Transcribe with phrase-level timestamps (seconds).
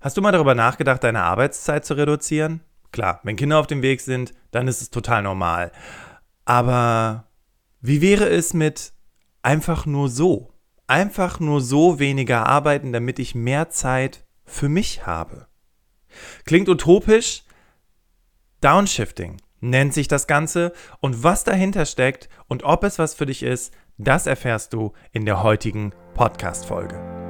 [0.00, 2.60] Hast du mal darüber nachgedacht, deine Arbeitszeit zu reduzieren?
[2.90, 5.72] Klar, wenn Kinder auf dem Weg sind, dann ist es total normal.
[6.46, 7.28] Aber
[7.82, 8.94] wie wäre es mit
[9.42, 10.54] einfach nur so?
[10.86, 15.46] Einfach nur so weniger arbeiten, damit ich mehr Zeit für mich habe.
[16.44, 17.44] Klingt utopisch?
[18.62, 23.42] Downshifting nennt sich das Ganze und was dahinter steckt und ob es was für dich
[23.42, 27.29] ist, das erfährst du in der heutigen Podcast-Folge.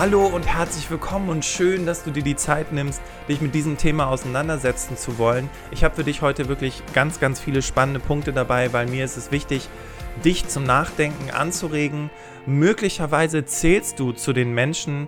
[0.00, 3.76] Hallo und herzlich willkommen und schön, dass du dir die Zeit nimmst, dich mit diesem
[3.76, 5.50] Thema auseinandersetzen zu wollen.
[5.72, 9.18] Ich habe für dich heute wirklich ganz, ganz viele spannende Punkte dabei, weil mir ist
[9.18, 9.68] es wichtig,
[10.24, 12.08] dich zum Nachdenken anzuregen.
[12.46, 15.06] Möglicherweise zählst du zu den Menschen,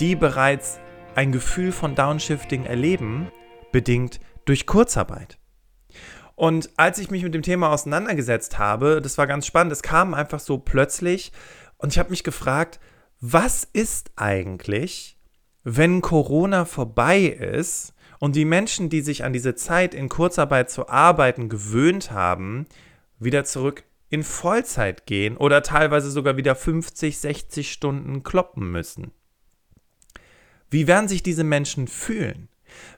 [0.00, 0.80] die bereits
[1.14, 3.30] ein Gefühl von Downshifting erleben,
[3.70, 5.38] bedingt durch Kurzarbeit.
[6.34, 10.14] Und als ich mich mit dem Thema auseinandergesetzt habe, das war ganz spannend, es kam
[10.14, 11.30] einfach so plötzlich
[11.78, 12.80] und ich habe mich gefragt,
[13.24, 15.16] was ist eigentlich,
[15.62, 20.88] wenn Corona vorbei ist und die Menschen, die sich an diese Zeit in Kurzarbeit zu
[20.88, 22.66] arbeiten gewöhnt haben,
[23.20, 29.12] wieder zurück in Vollzeit gehen oder teilweise sogar wieder 50, 60 Stunden kloppen müssen?
[30.68, 32.48] Wie werden sich diese Menschen fühlen?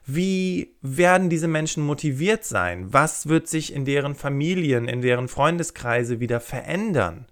[0.07, 2.91] Wie werden diese Menschen motiviert sein?
[2.91, 7.27] Was wird sich in deren Familien, in deren Freundeskreise wieder verändern?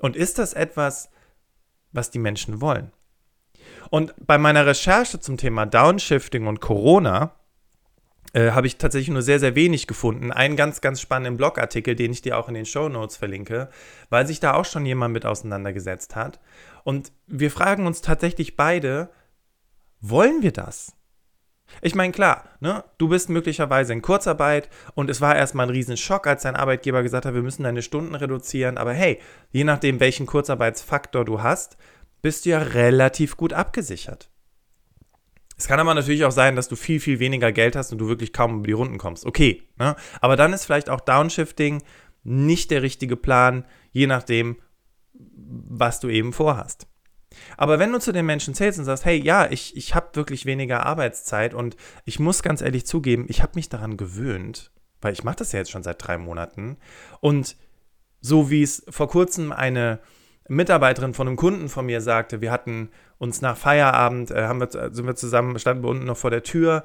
[0.00, 1.10] Und ist das etwas,
[1.92, 2.92] was die Menschen wollen.
[3.90, 7.34] Und bei meiner Recherche zum Thema Downshifting und Corona
[8.32, 10.32] äh, habe ich tatsächlich nur sehr, sehr wenig gefunden.
[10.32, 13.68] Einen ganz, ganz spannenden Blogartikel, den ich dir auch in den Show Notes verlinke,
[14.08, 16.40] weil sich da auch schon jemand mit auseinandergesetzt hat.
[16.84, 19.10] Und wir fragen uns tatsächlich beide,
[20.00, 20.94] wollen wir das?
[21.80, 26.26] Ich meine, klar, ne, du bist möglicherweise in Kurzarbeit und es war erstmal ein Riesenschock,
[26.26, 28.78] als dein Arbeitgeber gesagt hat, wir müssen deine Stunden reduzieren.
[28.78, 31.76] Aber hey, je nachdem, welchen Kurzarbeitsfaktor du hast,
[32.20, 34.30] bist du ja relativ gut abgesichert.
[35.56, 38.08] Es kann aber natürlich auch sein, dass du viel, viel weniger Geld hast und du
[38.08, 39.24] wirklich kaum über die Runden kommst.
[39.26, 39.96] Okay, ne?
[40.20, 41.82] aber dann ist vielleicht auch Downshifting
[42.24, 44.56] nicht der richtige Plan, je nachdem,
[45.14, 46.86] was du eben vorhast.
[47.56, 50.46] Aber wenn du zu den Menschen zählst und sagst, hey, ja, ich, ich habe wirklich
[50.46, 54.70] weniger Arbeitszeit und ich muss ganz ehrlich zugeben, ich habe mich daran gewöhnt,
[55.00, 56.76] weil ich mache das ja jetzt schon seit drei Monaten.
[57.20, 57.56] Und
[58.20, 60.00] so wie es vor kurzem eine
[60.48, 64.68] Mitarbeiterin von einem Kunden von mir sagte, wir hatten uns nach Feierabend, äh, haben wir,
[64.70, 66.84] sind wir zusammen, standen wir unten noch vor der Tür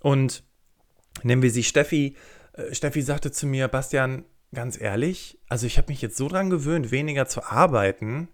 [0.00, 0.42] und
[1.22, 2.16] nennen wir sie Steffi.
[2.52, 6.50] Äh, Steffi sagte zu mir, Bastian, ganz ehrlich, also ich habe mich jetzt so dran
[6.50, 8.28] gewöhnt, weniger zu arbeiten,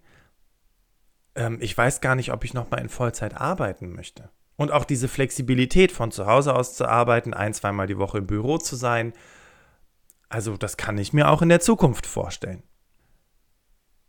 [1.35, 4.29] ähm, ich weiß gar nicht, ob ich nochmal in Vollzeit arbeiten möchte.
[4.57, 8.27] Und auch diese Flexibilität von zu Hause aus zu arbeiten, ein, zweimal die Woche im
[8.27, 9.13] Büro zu sein,
[10.29, 12.63] also das kann ich mir auch in der Zukunft vorstellen.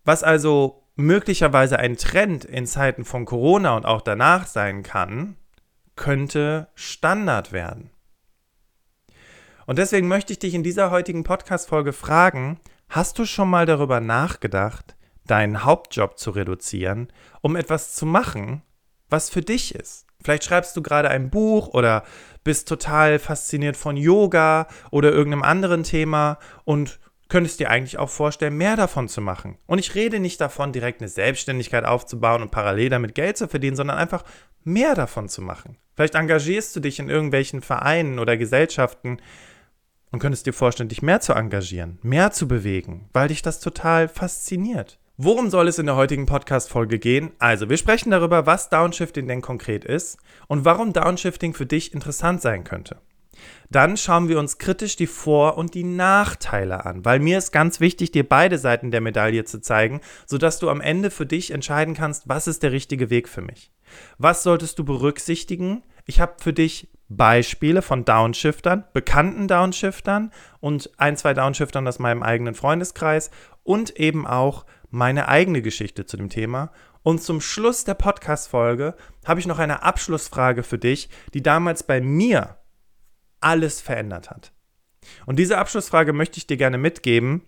[0.05, 5.37] Was also möglicherweise ein Trend in Zeiten von Corona und auch danach sein kann,
[5.95, 7.91] könnte Standard werden.
[9.67, 14.01] Und deswegen möchte ich dich in dieser heutigen Podcast-Folge fragen: Hast du schon mal darüber
[14.01, 14.96] nachgedacht,
[15.27, 18.63] deinen Hauptjob zu reduzieren, um etwas zu machen,
[19.09, 20.07] was für dich ist.
[20.23, 22.03] Vielleicht schreibst du gerade ein Buch oder
[22.43, 26.99] bist total fasziniert von Yoga oder irgendeinem anderen Thema und
[27.29, 29.59] könntest dir eigentlich auch vorstellen, mehr davon zu machen.
[29.67, 33.77] Und ich rede nicht davon, direkt eine Selbstständigkeit aufzubauen und parallel damit Geld zu verdienen,
[33.77, 34.25] sondern einfach
[34.65, 35.77] mehr davon zu machen.
[35.95, 39.19] Vielleicht engagierst du dich in irgendwelchen Vereinen oder Gesellschaften
[40.13, 44.09] und könntest dir vorstellen, dich mehr zu engagieren, mehr zu bewegen, weil dich das total
[44.09, 44.99] fasziniert.
[45.19, 47.31] Worum soll es in der heutigen Podcast-Folge gehen?
[47.39, 52.43] Also, wir sprechen darüber, was Downshifting denn konkret ist und warum Downshifting für dich interessant
[52.43, 52.99] sein könnte.
[53.71, 57.81] Dann schauen wir uns kritisch die Vor- und die Nachteile an, weil mir ist ganz
[57.81, 61.95] wichtig, dir beide Seiten der Medaille zu zeigen, sodass du am Ende für dich entscheiden
[61.95, 63.73] kannst, was ist der richtige Weg für mich.
[64.19, 65.83] Was solltest du berücksichtigen?
[66.05, 70.31] Ich habe für dich Beispiele von Downshiftern, bekannten Downshiftern
[70.61, 73.31] und ein, zwei Downshiftern aus meinem eigenen Freundeskreis
[73.63, 76.73] und eben auch meine eigene Geschichte zu dem Thema.
[77.03, 78.95] Und zum Schluss der Podcast-Folge
[79.25, 82.57] habe ich noch eine Abschlussfrage für dich, die damals bei mir
[83.41, 84.53] alles verändert hat.
[85.25, 87.43] Und diese Abschlussfrage möchte ich dir gerne mitgeben.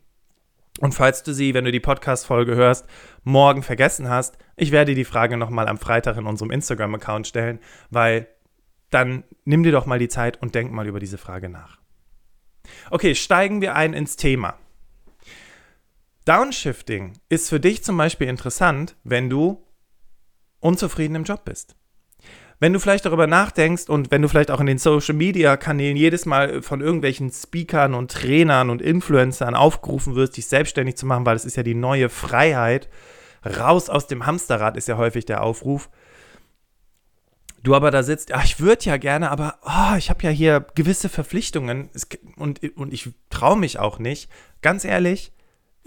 [0.81, 2.87] Und falls du sie, wenn du die Podcast-Folge hörst,
[3.25, 7.59] morgen vergessen hast, ich werde die Frage nochmal am Freitag in unserem Instagram-Account stellen,
[7.91, 8.29] weil
[8.91, 11.79] dann nimm dir doch mal die Zeit und denk mal über diese Frage nach.
[12.91, 14.55] Okay, steigen wir ein ins Thema.
[16.29, 19.65] Downshifting ist für dich zum Beispiel interessant, wenn du
[20.61, 21.75] unzufrieden im Job bist.
[22.61, 25.97] Wenn du vielleicht darüber nachdenkst und wenn du vielleicht auch in den Social Media Kanälen
[25.97, 31.25] jedes Mal von irgendwelchen Speakern und Trainern und Influencern aufgerufen wirst, dich selbstständig zu machen,
[31.25, 32.91] weil es ist ja die neue Freiheit,
[33.47, 35.89] raus aus dem Hamsterrad ist ja häufig der Aufruf.
[37.63, 40.67] Du aber da sitzt, ach, ich würde ja gerne, aber oh, ich habe ja hier
[40.75, 41.89] gewisse Verpflichtungen
[42.37, 44.31] und, und ich traue mich auch nicht.
[44.61, 45.33] Ganz ehrlich,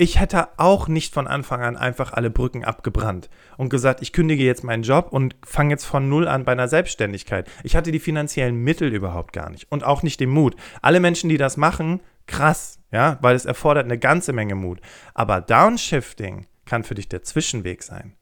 [0.02, 4.44] ich hätte auch nicht von Anfang an einfach alle Brücken abgebrannt und gesagt, ich kündige
[4.44, 7.48] jetzt meinen Job und fange jetzt von Null an bei einer Selbstständigkeit.
[7.64, 10.56] Ich hatte die finanziellen Mittel überhaupt gar nicht und auch nicht den Mut.
[10.82, 14.82] Alle Menschen, die das machen, krass, ja, weil es erfordert eine ganze Menge Mut.
[15.14, 18.16] Aber Downshifting kann für dich der Zwischenweg sein.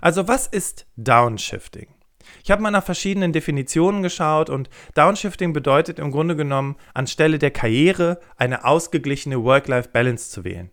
[0.00, 1.94] Also was ist Downshifting?
[2.42, 7.52] Ich habe mal nach verschiedenen Definitionen geschaut und Downshifting bedeutet im Grunde genommen, anstelle der
[7.52, 10.72] Karriere eine ausgeglichene Work-Life-Balance zu wählen.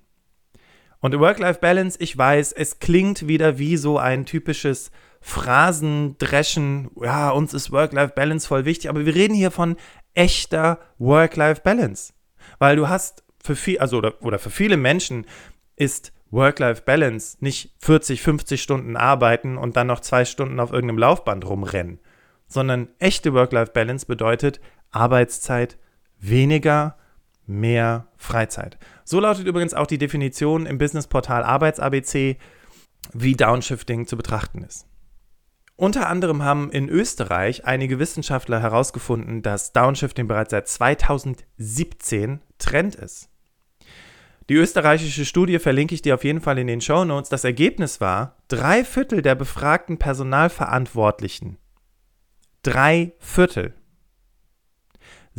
[1.00, 4.92] Und Work-Life-Balance, ich weiß, es klingt wieder wie so ein typisches
[5.22, 6.90] Phrasendreschen.
[7.02, 9.78] Ja, uns ist Work-Life-Balance voll wichtig, aber wir reden hier von
[10.14, 12.14] echter Work-Life-Balance.
[12.60, 15.26] Weil du hast für viel, also oder, oder für viele Menschen
[15.76, 21.46] ist Work-Life-Balance nicht 40, 50 Stunden arbeiten und dann noch zwei Stunden auf irgendeinem Laufband
[21.46, 22.00] rumrennen,
[22.48, 24.60] sondern echte Work-Life-Balance bedeutet
[24.92, 25.78] Arbeitszeit
[26.20, 26.98] weniger,
[27.46, 28.78] mehr Freizeit.
[29.10, 32.36] So lautet übrigens auch die Definition im Businessportal Arbeits-ABC,
[33.14, 34.86] wie Downshifting zu betrachten ist.
[35.78, 43.30] Unter anderem haben in Österreich einige Wissenschaftler herausgefunden, dass Downshifting bereits seit 2017 Trend ist.
[44.50, 47.30] Die österreichische Studie verlinke ich dir auf jeden Fall in den Show Notes.
[47.30, 51.58] Das Ergebnis war, drei Viertel der befragten Personalverantwortlichen,
[52.62, 53.74] drei Viertel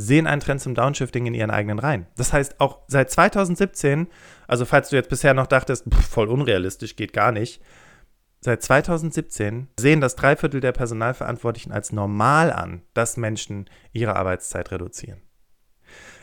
[0.00, 2.06] sehen einen Trend zum Downshifting in ihren eigenen Reihen.
[2.16, 4.06] Das heißt, auch seit 2017,
[4.46, 7.60] also falls du jetzt bisher noch dachtest, pff, voll unrealistisch, geht gar nicht,
[8.40, 15.20] seit 2017 sehen das Dreiviertel der Personalverantwortlichen als normal an, dass Menschen ihre Arbeitszeit reduzieren.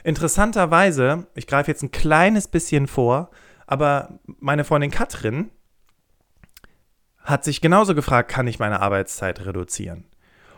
[0.06, 3.30] Interessanterweise, ich greife jetzt ein kleines bisschen vor,
[3.68, 5.52] aber meine Freundin Katrin
[7.18, 10.06] hat sich genauso gefragt, kann ich meine Arbeitszeit reduzieren?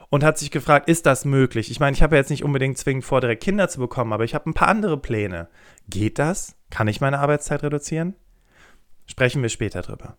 [0.10, 1.72] Und hat sich gefragt, ist das möglich?
[1.72, 4.24] Ich meine, ich habe ja jetzt nicht unbedingt zwingend vor, direkt Kinder zu bekommen, aber
[4.24, 5.50] ich habe ein paar andere Pläne.
[5.90, 6.56] Geht das?
[6.70, 8.16] Kann ich meine Arbeitszeit reduzieren?
[9.06, 10.18] Sprechen wir später drüber.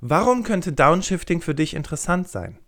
[0.00, 2.58] Warum könnte Downshifting für dich interessant sein?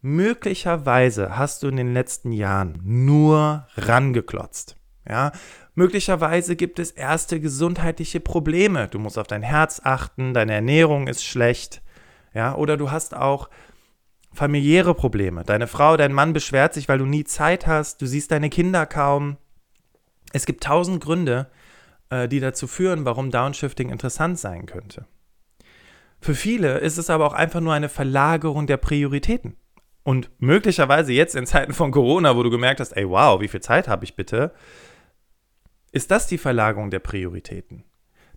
[0.00, 4.76] Möglicherweise hast du in den letzten Jahren nur rangeklotzt.
[5.08, 5.32] Ja,
[5.74, 8.88] möglicherweise gibt es erste gesundheitliche Probleme.
[8.88, 11.82] Du musst auf dein Herz achten, deine Ernährung ist schlecht.
[12.34, 13.48] Ja, oder du hast auch
[14.38, 15.42] familiäre Probleme.
[15.42, 18.86] Deine Frau, dein Mann beschwert sich, weil du nie Zeit hast, du siehst deine Kinder
[18.86, 19.36] kaum.
[20.32, 21.50] Es gibt tausend Gründe,
[22.10, 25.06] äh, die dazu führen, warum Downshifting interessant sein könnte.
[26.20, 29.56] Für viele ist es aber auch einfach nur eine Verlagerung der Prioritäten.
[30.04, 33.60] Und möglicherweise jetzt in Zeiten von Corona, wo du gemerkt hast, ey, wow, wie viel
[33.60, 34.54] Zeit habe ich bitte,
[35.90, 37.82] ist das die Verlagerung der Prioritäten.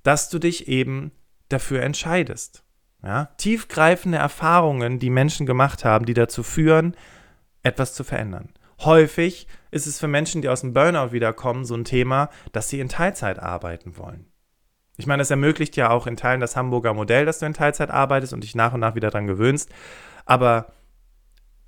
[0.01, 1.11] Dass du dich eben
[1.47, 2.63] dafür entscheidest.
[3.03, 3.29] Ja?
[3.37, 6.95] Tiefgreifende Erfahrungen, die Menschen gemacht haben, die dazu führen,
[7.63, 8.49] etwas zu verändern.
[8.81, 12.79] Häufig ist es für Menschen, die aus dem Burnout wiederkommen, so ein Thema, dass sie
[12.79, 14.25] in Teilzeit arbeiten wollen.
[14.97, 17.89] Ich meine, es ermöglicht ja auch in Teilen das Hamburger Modell, dass du in Teilzeit
[17.89, 19.69] arbeitest und dich nach und nach wieder daran gewöhnst.
[20.25, 20.73] Aber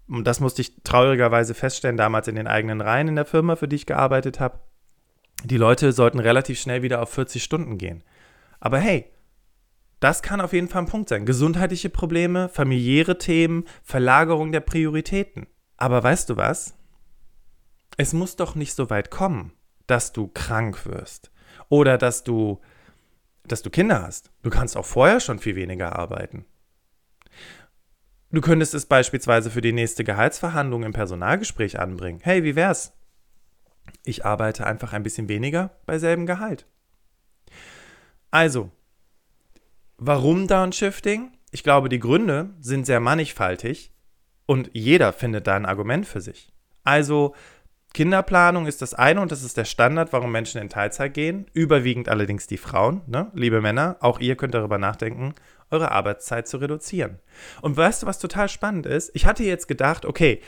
[0.07, 3.67] und das musste ich traurigerweise feststellen, damals in den eigenen Reihen in der Firma, für
[3.67, 4.59] die ich gearbeitet habe.
[5.43, 8.03] Die Leute sollten relativ schnell wieder auf 40 Stunden gehen.
[8.59, 9.11] Aber hey,
[10.03, 11.25] das kann auf jeden Fall ein Punkt sein.
[11.25, 15.48] Gesundheitliche Probleme, familiäre Themen, Verlagerung der Prioritäten.
[15.77, 16.75] Aber weißt du was?
[17.98, 19.53] Es muss doch nicht so weit kommen,
[19.88, 21.31] dass du krank wirst
[21.69, 22.60] oder dass du
[23.45, 24.31] dass du Kinder hast.
[24.41, 26.45] Du kannst auch vorher schon viel weniger arbeiten.
[28.31, 32.19] Du könntest es beispielsweise für die nächste Gehaltsverhandlung im Personalgespräch anbringen.
[32.24, 32.93] Hey, wie wär's?
[34.05, 36.65] Ich arbeite einfach ein bisschen weniger bei selben Gehalt.
[38.31, 38.72] Also,
[40.05, 41.31] Warum Downshifting?
[41.51, 43.93] Ich glaube, die Gründe sind sehr mannigfaltig
[44.45, 46.51] und jeder findet da ein Argument für sich.
[46.83, 47.33] Also
[47.93, 51.45] Kinderplanung ist das eine und das ist der Standard, warum Menschen in Teilzeit gehen.
[51.53, 53.31] Überwiegend allerdings die Frauen, ne?
[53.33, 55.36] liebe Männer, auch ihr könnt darüber nachdenken,
[55.72, 57.19] eure Arbeitszeit zu reduzieren.
[57.62, 59.10] Und weißt du, was total spannend ist?
[59.13, 60.41] Ich hatte jetzt gedacht, okay,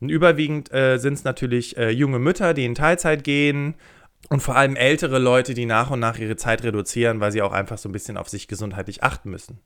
[0.00, 3.74] überwiegend äh, sind es natürlich äh, junge Mütter, die in Teilzeit gehen
[4.28, 7.52] Und vor allem ältere Leute, die nach und nach ihre Zeit reduzieren, weil sie auch
[7.52, 9.60] einfach so ein bisschen auf sich gesundheitlich achten müssen.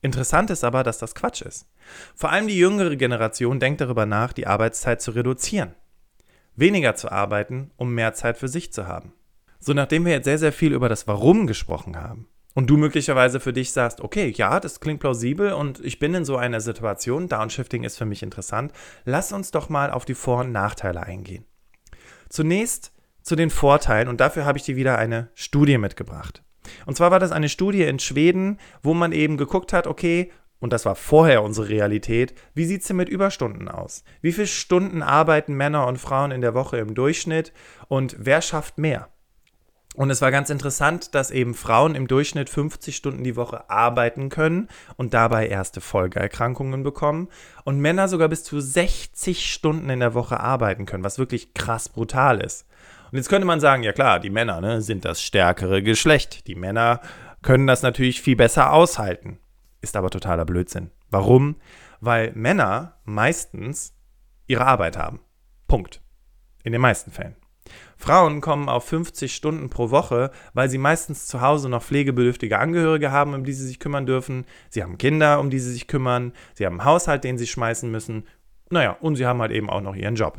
[0.00, 1.66] Interessant ist aber, dass das Quatsch ist.
[2.14, 5.74] Vor allem die jüngere Generation denkt darüber nach, die Arbeitszeit zu reduzieren.
[6.54, 9.12] Weniger zu arbeiten, um mehr Zeit für sich zu haben.
[9.58, 13.40] So, nachdem wir jetzt sehr, sehr viel über das Warum gesprochen haben und du möglicherweise
[13.40, 17.28] für dich sagst, okay, ja, das klingt plausibel und ich bin in so einer Situation,
[17.28, 18.72] Downshifting ist für mich interessant,
[19.04, 21.44] lass uns doch mal auf die Vor- und Nachteile eingehen.
[22.28, 22.92] Zunächst
[23.28, 26.42] zu den Vorteilen und dafür habe ich dir wieder eine Studie mitgebracht.
[26.86, 30.72] Und zwar war das eine Studie in Schweden, wo man eben geguckt hat, okay, und
[30.72, 34.02] das war vorher unsere Realität, wie sieht es denn mit Überstunden aus?
[34.22, 37.52] Wie viele Stunden arbeiten Männer und Frauen in der Woche im Durchschnitt
[37.86, 39.08] und wer schafft mehr?
[39.94, 44.28] Und es war ganz interessant, dass eben Frauen im Durchschnitt 50 Stunden die Woche arbeiten
[44.28, 47.28] können und dabei erste Folgeerkrankungen bekommen
[47.64, 51.88] und Männer sogar bis zu 60 Stunden in der Woche arbeiten können, was wirklich krass
[51.88, 52.67] brutal ist.
[53.10, 56.46] Und jetzt könnte man sagen, ja klar, die Männer ne, sind das stärkere Geschlecht.
[56.46, 57.00] Die Männer
[57.42, 59.38] können das natürlich viel besser aushalten.
[59.80, 60.90] Ist aber totaler Blödsinn.
[61.10, 61.56] Warum?
[62.00, 63.94] Weil Männer meistens
[64.46, 65.20] ihre Arbeit haben.
[65.66, 66.02] Punkt.
[66.64, 67.36] In den meisten Fällen.
[67.96, 73.10] Frauen kommen auf 50 Stunden pro Woche, weil sie meistens zu Hause noch pflegebedürftige Angehörige
[73.10, 74.46] haben, um die sie sich kümmern dürfen.
[74.70, 76.32] Sie haben Kinder, um die sie sich kümmern.
[76.54, 78.26] Sie haben einen Haushalt, den sie schmeißen müssen.
[78.70, 80.38] Naja, und sie haben halt eben auch noch ihren Job.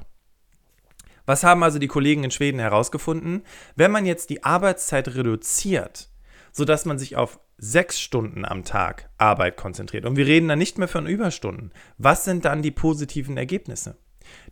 [1.30, 3.44] Was haben also die Kollegen in Schweden herausgefunden?
[3.76, 6.10] Wenn man jetzt die Arbeitszeit reduziert,
[6.52, 10.80] sodass man sich auf sechs Stunden am Tag Arbeit konzentriert, und wir reden dann nicht
[10.80, 14.00] mehr von Überstunden, was sind dann die positiven Ergebnisse?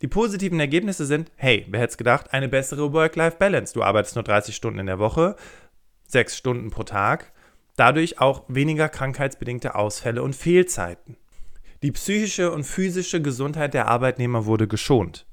[0.02, 3.74] Die positiven Ergebnisse sind, hey, wer hätte es gedacht, eine bessere Work-Life-Balance.
[3.74, 5.34] Du arbeitest nur 30 Stunden in der Woche,
[6.06, 7.32] sechs Stunden pro Tag,
[7.74, 11.16] dadurch auch weniger krankheitsbedingte Ausfälle und Fehlzeiten.
[11.82, 15.26] Die psychische und physische Gesundheit der Arbeitnehmer wurde geschont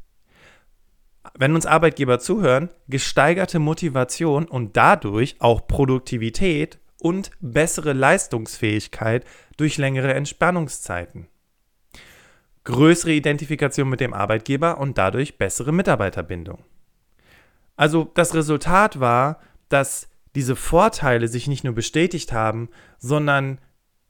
[1.38, 9.26] wenn uns Arbeitgeber zuhören, gesteigerte Motivation und dadurch auch Produktivität und bessere Leistungsfähigkeit
[9.58, 11.28] durch längere Entspannungszeiten.
[12.64, 16.64] Größere Identifikation mit dem Arbeitgeber und dadurch bessere Mitarbeiterbindung.
[17.76, 19.40] Also das Resultat war,
[19.70, 23.60] dass diese Vorteile sich nicht nur bestätigt haben, sondern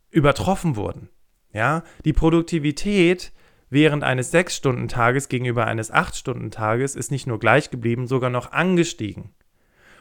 [0.10, 1.10] übertroffen wurden.
[1.52, 3.32] Ja, die Produktivität
[3.76, 9.36] während eines 6-Stunden-Tages gegenüber eines 8-Stunden-Tages ist nicht nur gleich geblieben, sogar noch angestiegen.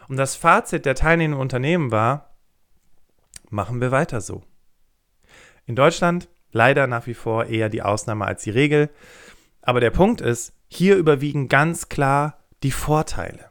[0.08, 2.36] Und das Fazit der teilnehmenden Unternehmen war,
[3.50, 4.42] machen wir weiter so.
[5.66, 8.88] In Deutschland leider nach wie vor eher die Ausnahme als die Regel.
[9.60, 13.50] Aber der Punkt ist, hier überwiegen ganz klar die Vorteile.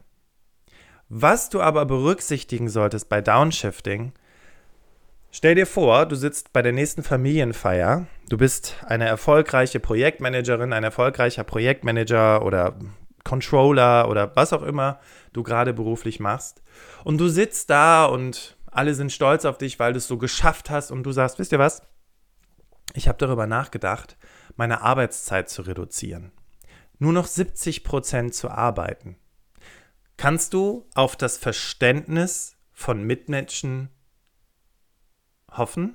[1.08, 4.12] Was du aber berücksichtigen solltest bei Downshifting,
[5.36, 10.84] Stell dir vor, du sitzt bei der nächsten Familienfeier, du bist eine erfolgreiche Projektmanagerin, ein
[10.84, 12.78] erfolgreicher Projektmanager oder
[13.24, 15.00] Controller oder was auch immer
[15.32, 16.62] du gerade beruflich machst.
[17.02, 20.70] Und du sitzt da und alle sind stolz auf dich, weil du es so geschafft
[20.70, 21.82] hast und du sagst, wisst ihr was?
[22.94, 24.16] Ich habe darüber nachgedacht,
[24.54, 26.30] meine Arbeitszeit zu reduzieren.
[27.00, 29.16] Nur noch 70 Prozent zu arbeiten.
[30.16, 33.88] Kannst du auf das Verständnis von Mitmenschen
[35.56, 35.94] hoffen?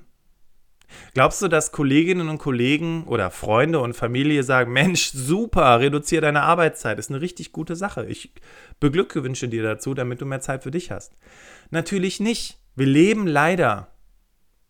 [1.14, 6.42] Glaubst du, dass Kolleginnen und Kollegen oder Freunde und Familie sagen, Mensch, super, reduziere deine
[6.42, 8.06] Arbeitszeit, ist eine richtig gute Sache.
[8.06, 8.34] Ich
[8.80, 11.16] beglückwünsche dir dazu, damit du mehr Zeit für dich hast.
[11.70, 12.58] Natürlich nicht.
[12.76, 13.90] Wir leben leider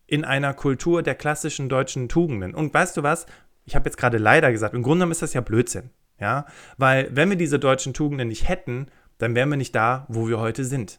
[0.06, 2.54] in einer Kultur der klassischen deutschen Tugenden.
[2.54, 3.26] Und weißt du was?
[3.64, 5.90] Ich habe jetzt gerade leider gesagt, im Grunde genommen ist das ja Blödsinn.
[6.18, 6.46] Ja?
[6.76, 10.40] Weil wenn wir diese deutschen Tugenden nicht hätten, dann wären wir nicht da, wo wir
[10.40, 10.98] heute sind.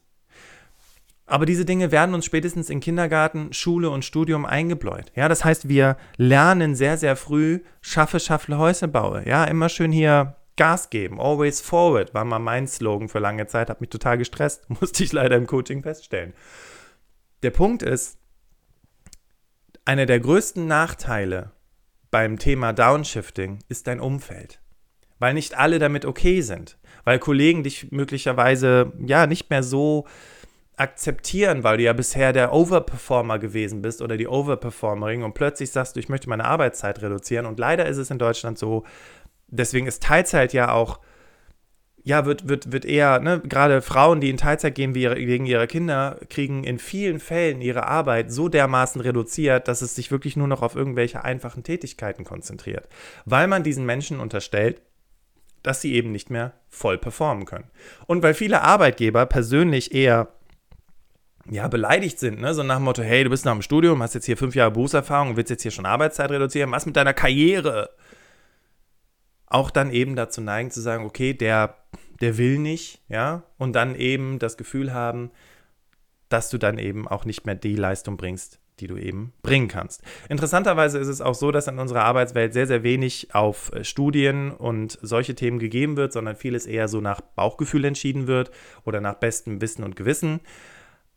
[1.25, 5.11] Aber diese Dinge werden uns spätestens in Kindergarten, Schule und Studium eingebläut.
[5.15, 9.23] Ja, das heißt, wir lernen sehr, sehr früh, schaffe, schaffle, Häuser baue.
[9.25, 11.19] Ja, immer schön hier Gas geben.
[11.19, 15.13] Always forward war mal mein Slogan für lange Zeit, hat mich total gestresst, musste ich
[15.13, 16.33] leider im Coaching feststellen.
[17.43, 18.17] Der Punkt ist,
[19.85, 21.51] einer der größten Nachteile
[22.11, 24.59] beim Thema Downshifting ist dein Umfeld.
[25.17, 26.77] Weil nicht alle damit okay sind.
[27.03, 30.05] Weil Kollegen dich möglicherweise ja nicht mehr so
[30.81, 35.95] akzeptieren, weil du ja bisher der Overperformer gewesen bist oder die Overperformerin und plötzlich sagst
[35.95, 37.45] du, ich möchte meine Arbeitszeit reduzieren.
[37.45, 38.83] Und leider ist es in Deutschland so,
[39.47, 40.99] deswegen ist Teilzeit ja auch,
[42.03, 46.17] ja, wird, wird, wird eher, ne, gerade Frauen, die in Teilzeit gehen wegen ihrer Kinder,
[46.29, 50.63] kriegen in vielen Fällen ihre Arbeit so dermaßen reduziert, dass es sich wirklich nur noch
[50.63, 52.89] auf irgendwelche einfachen Tätigkeiten konzentriert.
[53.25, 54.81] Weil man diesen Menschen unterstellt,
[55.61, 57.69] dass sie eben nicht mehr voll performen können.
[58.07, 60.29] Und weil viele Arbeitgeber persönlich eher
[61.49, 62.53] ja, beleidigt sind, ne?
[62.53, 64.71] So nach dem Motto, hey, du bist nach dem Studium, hast jetzt hier fünf Jahre
[64.71, 67.89] Berufserfahrung und willst jetzt hier schon Arbeitszeit reduzieren, was mit deiner Karriere?
[69.47, 71.77] Auch dann eben dazu neigen zu sagen, okay, der,
[72.21, 75.31] der will nicht, ja, und dann eben das Gefühl haben,
[76.29, 80.01] dass du dann eben auch nicht mehr die Leistung bringst, die du eben bringen kannst.
[80.29, 84.51] Interessanterweise ist es auch so, dass in unserer Arbeitswelt sehr, sehr wenig auf äh, Studien
[84.51, 88.51] und solche Themen gegeben wird, sondern vieles eher so nach Bauchgefühl entschieden wird
[88.85, 90.39] oder nach bestem Wissen und Gewissen.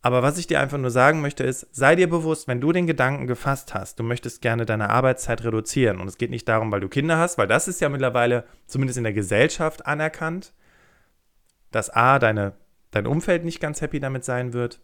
[0.05, 2.85] Aber was ich dir einfach nur sagen möchte, ist, sei dir bewusst, wenn du den
[2.85, 5.99] Gedanken gefasst hast, du möchtest gerne deine Arbeitszeit reduzieren.
[5.99, 8.99] Und es geht nicht darum, weil du Kinder hast, weil das ist ja mittlerweile zumindest
[8.99, 10.53] in der Gesellschaft anerkannt,
[11.71, 12.53] dass A, deine,
[12.91, 14.79] dein Umfeld nicht ganz happy damit sein wird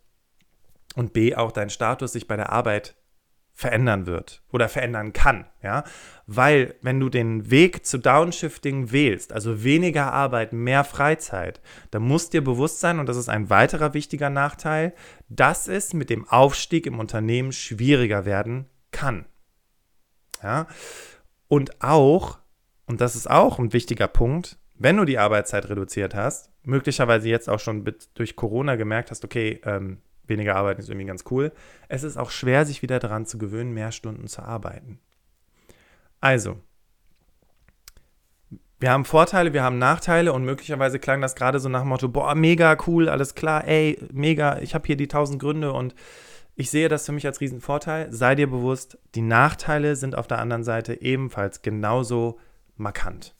[0.95, 2.95] und B, auch dein Status sich bei der Arbeit
[3.53, 5.83] verändern wird oder verändern kann, ja,
[6.25, 12.29] weil wenn du den Weg zu Downshifting wählst, also weniger Arbeit, mehr Freizeit, dann muss
[12.29, 14.93] dir bewusst sein und das ist ein weiterer wichtiger Nachteil,
[15.29, 19.25] dass es mit dem Aufstieg im Unternehmen schwieriger werden kann.
[20.41, 20.67] Ja?
[21.47, 22.41] Und auch
[22.91, 27.49] und das ist auch ein wichtiger Punkt, wenn du die Arbeitszeit reduziert hast, möglicherweise jetzt
[27.49, 30.01] auch schon durch Corona gemerkt hast, okay, ähm,
[30.31, 31.51] weniger arbeiten ist irgendwie ganz cool.
[31.87, 34.99] Es ist auch schwer, sich wieder daran zu gewöhnen, mehr Stunden zu arbeiten.
[36.19, 36.57] Also,
[38.79, 42.09] wir haben Vorteile, wir haben Nachteile und möglicherweise klang das gerade so nach dem Motto,
[42.09, 45.93] boah, mega cool, alles klar, ey, mega, ich habe hier die tausend Gründe und
[46.55, 48.11] ich sehe das für mich als Riesenvorteil.
[48.11, 52.39] Sei dir bewusst, die Nachteile sind auf der anderen Seite ebenfalls genauso
[52.75, 53.35] markant.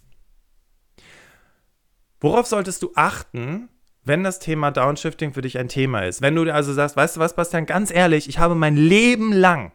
[2.19, 3.69] Worauf solltest du achten,
[4.03, 7.19] wenn das Thema Downshifting für dich ein Thema ist, wenn du also sagst, weißt du
[7.19, 9.71] was, Bastian, ganz ehrlich, ich habe mein Leben lang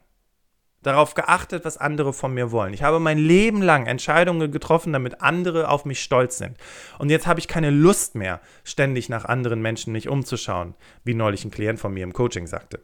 [0.83, 2.73] darauf geachtet, was andere von mir wollen.
[2.73, 6.57] Ich habe mein Leben lang Entscheidungen getroffen, damit andere auf mich stolz sind.
[6.99, 11.45] Und jetzt habe ich keine Lust mehr, ständig nach anderen Menschen mich umzuschauen, wie neulich
[11.45, 12.81] ein Klient von mir im Coaching sagte.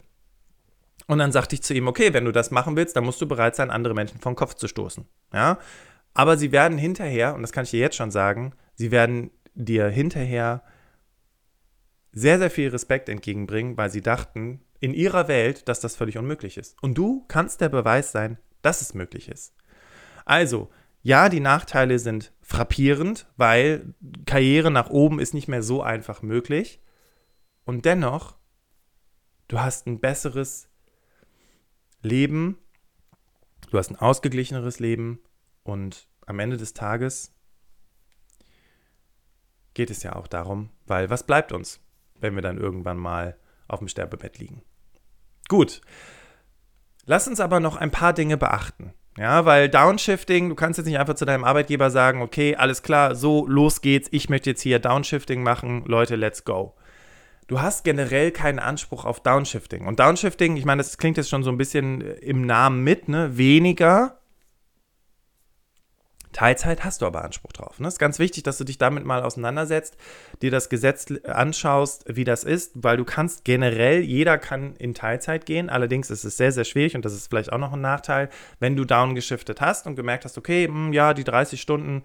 [1.07, 3.27] Und dann sagte ich zu ihm, okay, wenn du das machen willst, dann musst du
[3.27, 5.05] bereit sein, andere Menschen vom Kopf zu stoßen.
[5.33, 5.57] Ja?
[6.13, 9.87] Aber sie werden hinterher, und das kann ich dir jetzt schon sagen, sie werden dir
[9.87, 10.63] hinterher
[12.13, 16.57] sehr, sehr viel Respekt entgegenbringen, weil sie dachten in ihrer Welt, dass das völlig unmöglich
[16.57, 16.81] ist.
[16.81, 19.53] Und du kannst der Beweis sein, dass es möglich ist.
[20.25, 20.69] Also,
[21.01, 23.93] ja, die Nachteile sind frappierend, weil
[24.25, 26.81] Karriere nach oben ist nicht mehr so einfach möglich.
[27.65, 28.37] Und dennoch,
[29.47, 30.69] du hast ein besseres
[32.01, 32.57] Leben,
[33.69, 35.19] du hast ein ausgeglicheneres Leben
[35.63, 37.33] und am Ende des Tages
[39.73, 41.82] geht es ja auch darum, weil was bleibt uns?
[42.23, 44.63] Wenn wir dann irgendwann mal auf dem Sterbebett liegen.
[45.47, 45.81] Gut.
[47.05, 48.93] Lass uns aber noch ein paar Dinge beachten.
[49.17, 53.13] Ja, weil Downshifting, du kannst jetzt nicht einfach zu deinem Arbeitgeber sagen, okay, alles klar,
[53.13, 56.75] so, los geht's, ich möchte jetzt hier Downshifting machen, Leute, let's go.
[57.47, 59.85] Du hast generell keinen Anspruch auf Downshifting.
[59.85, 63.37] Und Downshifting, ich meine, das klingt jetzt schon so ein bisschen im Namen mit, ne?
[63.37, 64.22] Weniger
[66.33, 67.79] Teilzeit hast du aber Anspruch drauf.
[67.79, 67.87] Ne?
[67.87, 69.95] Es ist ganz wichtig, dass du dich damit mal auseinandersetzt,
[70.41, 75.45] dir das Gesetz anschaust, wie das ist, weil du kannst generell, jeder kann in Teilzeit
[75.45, 78.29] gehen, allerdings ist es sehr, sehr schwierig und das ist vielleicht auch noch ein Nachteil,
[78.59, 82.03] wenn du downgeschiftet hast und gemerkt hast, okay, mh, hm, ja, die 30 Stunden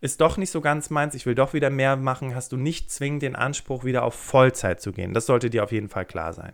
[0.00, 2.90] ist doch nicht so ganz meins, ich will doch wieder mehr machen, hast du nicht
[2.92, 5.12] zwingend den Anspruch, wieder auf Vollzeit zu gehen.
[5.12, 6.52] Das sollte dir auf jeden Fall klar sein.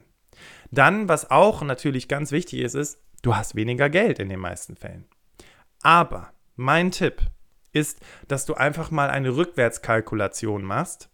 [0.70, 4.76] Dann, was auch natürlich ganz wichtig ist, ist, du hast weniger Geld in den meisten
[4.76, 5.04] Fällen.
[5.82, 7.22] Aber mein Tipp
[7.72, 11.10] ist, dass du einfach mal eine Rückwärtskalkulation machst.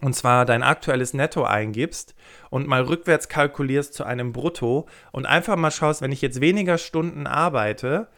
[0.00, 2.14] Und zwar dein aktuelles Netto eingibst
[2.50, 6.78] und mal rückwärts kalkulierst zu einem Brutto und einfach mal schaust, wenn ich jetzt weniger
[6.78, 8.08] Stunden arbeite,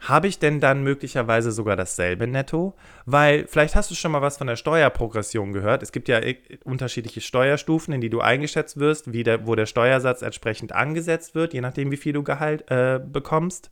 [0.00, 2.74] habe ich denn dann möglicherweise sogar dasselbe Netto?
[3.06, 5.82] Weil vielleicht hast du schon mal was von der Steuerprogression gehört.
[5.82, 6.20] Es gibt ja
[6.64, 11.60] unterschiedliche Steuerstufen, in die du eingeschätzt wirst, der, wo der Steuersatz entsprechend angesetzt wird, je
[11.60, 13.70] nachdem, wie viel du Gehalt äh, bekommst.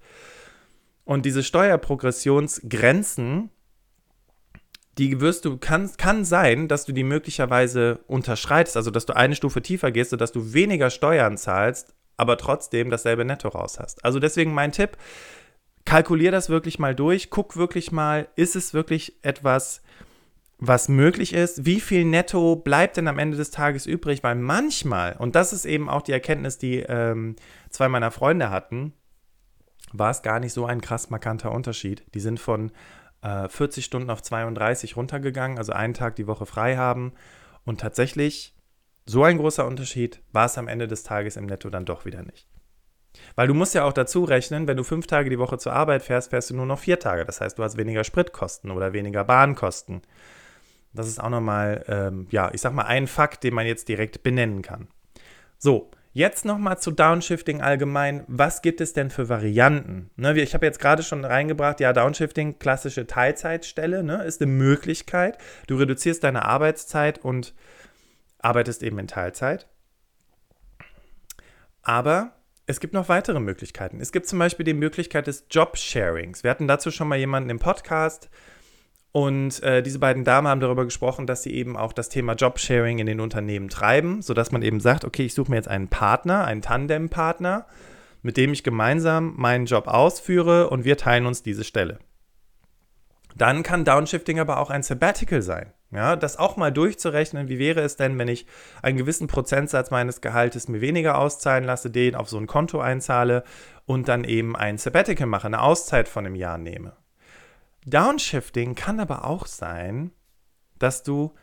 [1.04, 3.50] Und diese Steuerprogressionsgrenzen,
[4.98, 9.34] die wirst du, kann, kann sein, dass du die möglicherweise unterschreitest, also dass du eine
[9.34, 14.04] Stufe tiefer gehst, sodass du weniger Steuern zahlst, aber trotzdem dasselbe Netto raus hast.
[14.04, 14.96] Also deswegen mein Tipp,
[15.84, 19.82] kalkulier das wirklich mal durch, guck wirklich mal, ist es wirklich etwas,
[20.58, 25.16] was möglich ist, wie viel Netto bleibt denn am Ende des Tages übrig, weil manchmal,
[25.18, 27.34] und das ist eben auch die Erkenntnis, die ähm,
[27.70, 28.92] zwei meiner Freunde hatten,
[29.94, 32.04] war es gar nicht so ein krass markanter Unterschied.
[32.14, 32.72] Die sind von
[33.22, 37.12] äh, 40 Stunden auf 32 runtergegangen, also einen Tag die Woche frei haben.
[37.64, 38.54] Und tatsächlich,
[39.07, 42.22] so ein großer Unterschied war es am Ende des Tages im Netto dann doch wieder
[42.22, 42.48] nicht.
[43.37, 46.02] Weil du musst ja auch dazu rechnen, wenn du fünf Tage die Woche zur Arbeit
[46.02, 47.24] fährst, fährst du nur noch vier Tage.
[47.24, 50.02] Das heißt, du hast weniger Spritkosten oder weniger Bahnkosten.
[50.92, 54.24] Das ist auch nochmal, ähm, ja, ich sag mal, ein Fakt, den man jetzt direkt
[54.24, 54.88] benennen kann.
[55.59, 58.22] So, Jetzt nochmal zu Downshifting allgemein.
[58.29, 60.11] Was gibt es denn für Varianten?
[60.14, 65.38] Ne, ich habe jetzt gerade schon reingebracht, ja, Downshifting, klassische Teilzeitstelle, ne, ist eine Möglichkeit.
[65.66, 67.53] Du reduzierst deine Arbeitszeit und
[68.38, 69.66] arbeitest eben in Teilzeit.
[71.83, 74.00] Aber es gibt noch weitere Möglichkeiten.
[74.00, 76.44] Es gibt zum Beispiel die Möglichkeit des Job-Sharings.
[76.44, 78.31] Wir hatten dazu schon mal jemanden im Podcast.
[79.16, 82.98] Und äh, diese beiden Damen haben darüber gesprochen, dass sie eben auch das Thema Jobsharing
[82.98, 86.44] in den Unternehmen treiben, sodass man eben sagt, okay, ich suche mir jetzt einen Partner,
[86.46, 87.66] einen Tandempartner,
[88.22, 92.00] mit dem ich gemeinsam meinen Job ausführe und wir teilen uns diese Stelle.
[93.37, 95.72] Dann kann Downshifting aber auch ein Sabbatical sein.
[95.92, 98.46] Ja, das auch mal durchzurechnen, wie wäre es denn, wenn ich
[98.83, 103.44] einen gewissen Prozentsatz meines Gehaltes mir weniger auszahlen lasse, den auf so ein Konto einzahle
[103.87, 106.96] und dann eben ein Sabbatical mache, eine Auszeit von einem Jahr nehme.
[107.85, 110.12] Downshifting kann aber auch sein,
[110.79, 111.35] dass du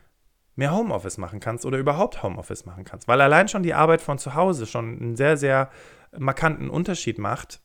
[0.55, 4.17] mehr Homeoffice machen kannst oder überhaupt Homeoffice machen kannst, weil allein schon die Arbeit von
[4.17, 5.69] zu Hause schon einen sehr, sehr
[6.17, 7.61] markanten Unterschied macht,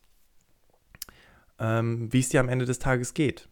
[1.58, 3.48] ähm, wie es dir am Ende des Tages geht.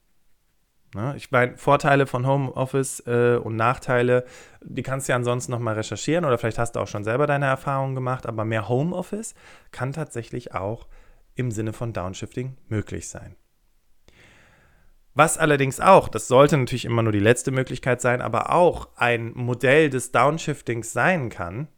[0.95, 1.15] Ne?
[1.17, 4.25] Ich meine, Vorteile von Homeoffice äh, und Nachteile,
[4.63, 7.47] die kannst du ja ansonsten nochmal recherchieren oder vielleicht hast du auch schon selber deine
[7.47, 9.35] Erfahrungen gemacht, aber mehr Homeoffice
[9.73, 10.87] kann tatsächlich auch
[11.35, 13.35] im Sinne von Downshifting möglich sein.
[15.15, 19.33] Was allerdings auch, das sollte natürlich immer nur die letzte Möglichkeit sein, aber auch ein
[19.35, 21.69] Modell des Downshiftings sein kann,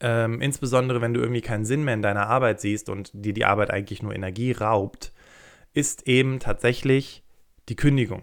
[0.00, 3.44] ähm, insbesondere wenn du irgendwie keinen Sinn mehr in deiner Arbeit siehst und dir die
[3.44, 5.12] Arbeit eigentlich nur Energie raubt,
[5.72, 7.24] ist eben tatsächlich
[7.68, 8.22] die Kündigung.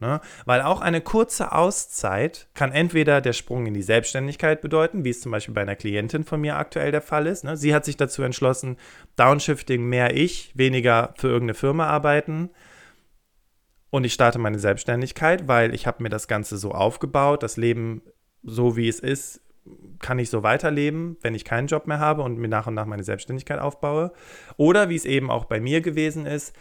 [0.00, 0.20] Ne?
[0.44, 5.22] Weil auch eine kurze Auszeit kann entweder der Sprung in die Selbstständigkeit bedeuten, wie es
[5.22, 7.42] zum Beispiel bei einer Klientin von mir aktuell der Fall ist.
[7.42, 7.56] Ne?
[7.56, 8.76] Sie hat sich dazu entschlossen,
[9.16, 12.50] Downshifting mehr ich, weniger für irgendeine Firma arbeiten
[13.90, 18.02] und ich starte meine Selbstständigkeit, weil ich habe mir das Ganze so aufgebaut, das Leben
[18.42, 19.40] so wie es ist,
[19.98, 22.86] kann ich so weiterleben, wenn ich keinen Job mehr habe und mir nach und nach
[22.86, 24.12] meine Selbstständigkeit aufbaue.
[24.56, 26.54] Oder wie es eben auch bei mir gewesen ist,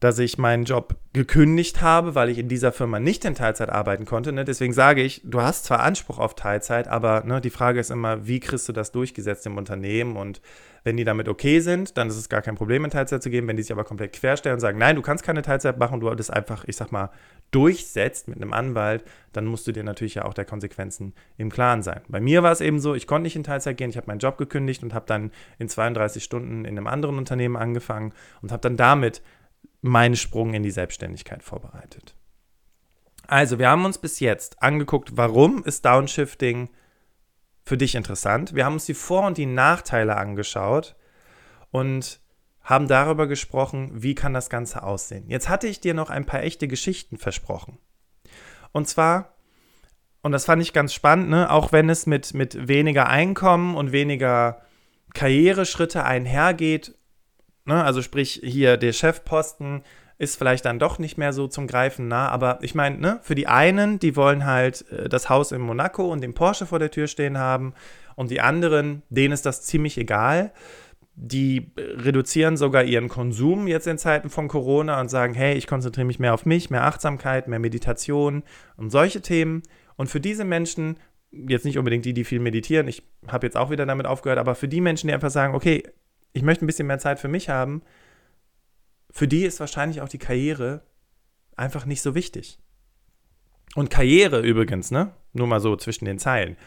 [0.00, 4.04] dass ich meinen Job gekündigt habe, weil ich in dieser Firma nicht in Teilzeit arbeiten
[4.04, 4.32] konnte.
[4.32, 4.44] Ne?
[4.44, 8.26] Deswegen sage ich, du hast zwar Anspruch auf Teilzeit, aber ne, die Frage ist immer,
[8.26, 10.16] wie kriegst du das durchgesetzt im Unternehmen?
[10.16, 10.42] Und
[10.84, 13.48] wenn die damit okay sind, dann ist es gar kein Problem, in Teilzeit zu gehen.
[13.48, 16.14] Wenn die sich aber komplett querstellen und sagen, nein, du kannst keine Teilzeit machen, du
[16.14, 17.10] das einfach, ich sag mal,
[17.50, 21.82] durchsetzt mit einem Anwalt, dann musst du dir natürlich ja auch der Konsequenzen im Klaren
[21.82, 22.02] sein.
[22.08, 24.18] Bei mir war es eben so, ich konnte nicht in Teilzeit gehen, ich habe meinen
[24.18, 28.60] Job gekündigt und habe dann in 32 Stunden in einem anderen Unternehmen angefangen und habe
[28.60, 29.22] dann damit
[29.86, 32.14] meinen Sprung in die Selbstständigkeit vorbereitet.
[33.26, 36.70] Also, wir haben uns bis jetzt angeguckt, warum ist Downshifting
[37.64, 38.54] für dich interessant.
[38.54, 40.94] Wir haben uns die Vor- und die Nachteile angeschaut
[41.72, 42.20] und
[42.62, 45.24] haben darüber gesprochen, wie kann das Ganze aussehen.
[45.28, 47.78] Jetzt hatte ich dir noch ein paar echte Geschichten versprochen.
[48.72, 49.34] Und zwar,
[50.22, 53.92] und das fand ich ganz spannend, ne, auch wenn es mit, mit weniger Einkommen und
[53.92, 54.62] weniger
[55.14, 56.96] Karriereschritte einhergeht,
[57.66, 57.84] Ne?
[57.84, 59.82] Also sprich, hier der Chefposten
[60.18, 62.28] ist vielleicht dann doch nicht mehr so zum Greifen nah.
[62.28, 66.10] Aber ich meine, ne, für die einen, die wollen halt äh, das Haus in Monaco
[66.10, 67.74] und den Porsche vor der Tür stehen haben.
[68.14, 70.52] Und die anderen, denen ist das ziemlich egal.
[71.14, 76.06] Die reduzieren sogar ihren Konsum jetzt in Zeiten von Corona und sagen, hey, ich konzentriere
[76.06, 78.42] mich mehr auf mich, mehr Achtsamkeit, mehr Meditation
[78.76, 79.62] und solche Themen.
[79.96, 80.98] Und für diese Menschen,
[81.30, 84.54] jetzt nicht unbedingt die, die viel meditieren, ich habe jetzt auch wieder damit aufgehört, aber
[84.54, 85.82] für die Menschen, die einfach sagen, okay,
[86.36, 87.82] ich möchte ein bisschen mehr Zeit für mich haben,
[89.10, 90.82] für die ist wahrscheinlich auch die Karriere
[91.56, 92.58] einfach nicht so wichtig.
[93.74, 95.14] Und Karriere übrigens, ne?
[95.32, 96.58] Nur mal so zwischen den Zeilen.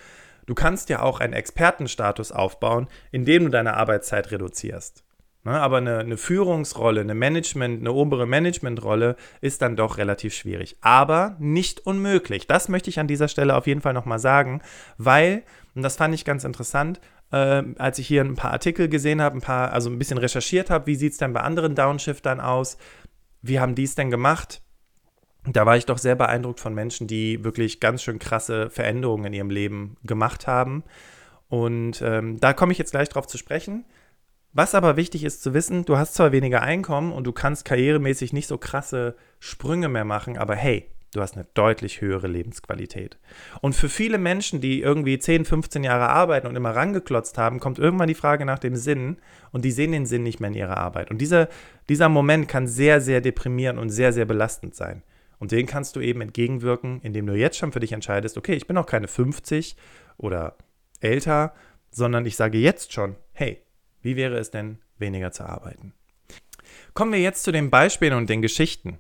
[0.47, 5.03] Du kannst ja auch einen Expertenstatus aufbauen, indem du deine Arbeitszeit reduzierst.
[5.43, 5.51] Ne?
[5.51, 10.77] Aber eine, eine Führungsrolle, eine Management, eine obere Managementrolle ist dann doch relativ schwierig.
[10.81, 12.47] Aber nicht unmöglich.
[12.47, 14.63] Das möchte ich an dieser Stelle auf jeden Fall nochmal sagen,
[14.97, 15.43] weil,
[15.75, 16.99] und das fand ich ganz interessant,
[17.31, 20.69] äh, als ich hier ein paar Artikel gesehen habe, ein paar, also ein bisschen recherchiert
[20.69, 22.77] habe, wie sieht es denn bei anderen Downshiftern aus?
[23.41, 24.61] Wie haben die es denn gemacht?
[25.45, 29.33] Da war ich doch sehr beeindruckt von Menschen, die wirklich ganz schön krasse Veränderungen in
[29.33, 30.83] ihrem Leben gemacht haben.
[31.47, 33.85] Und ähm, da komme ich jetzt gleich drauf zu sprechen.
[34.51, 38.33] Was aber wichtig ist zu wissen, du hast zwar weniger Einkommen und du kannst karrieremäßig
[38.33, 43.17] nicht so krasse Sprünge mehr machen, aber hey, du hast eine deutlich höhere Lebensqualität.
[43.61, 47.79] Und für viele Menschen, die irgendwie 10, 15 Jahre arbeiten und immer rangeklotzt haben, kommt
[47.79, 49.17] irgendwann die Frage nach dem Sinn
[49.51, 51.11] und die sehen den Sinn nicht mehr in ihrer Arbeit.
[51.11, 51.49] Und dieser,
[51.87, 55.03] dieser Moment kann sehr, sehr deprimierend und sehr, sehr belastend sein.
[55.39, 58.67] Und den kannst du eben entgegenwirken, indem du jetzt schon für dich entscheidest, okay, ich
[58.67, 59.77] bin auch keine 50
[60.17, 60.57] oder
[60.99, 61.53] älter,
[61.91, 63.61] sondern ich sage jetzt schon, hey,
[64.01, 65.93] wie wäre es denn, weniger zu arbeiten?
[66.93, 68.99] Kommen wir jetzt zu den Beispielen und den Geschichten.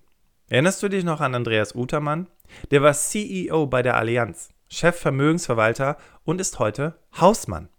[0.49, 2.27] Erinnerst du dich noch an Andreas Utermann?
[2.71, 7.69] Der war CEO bei der Allianz, Chefvermögensverwalter und ist heute Hausmann.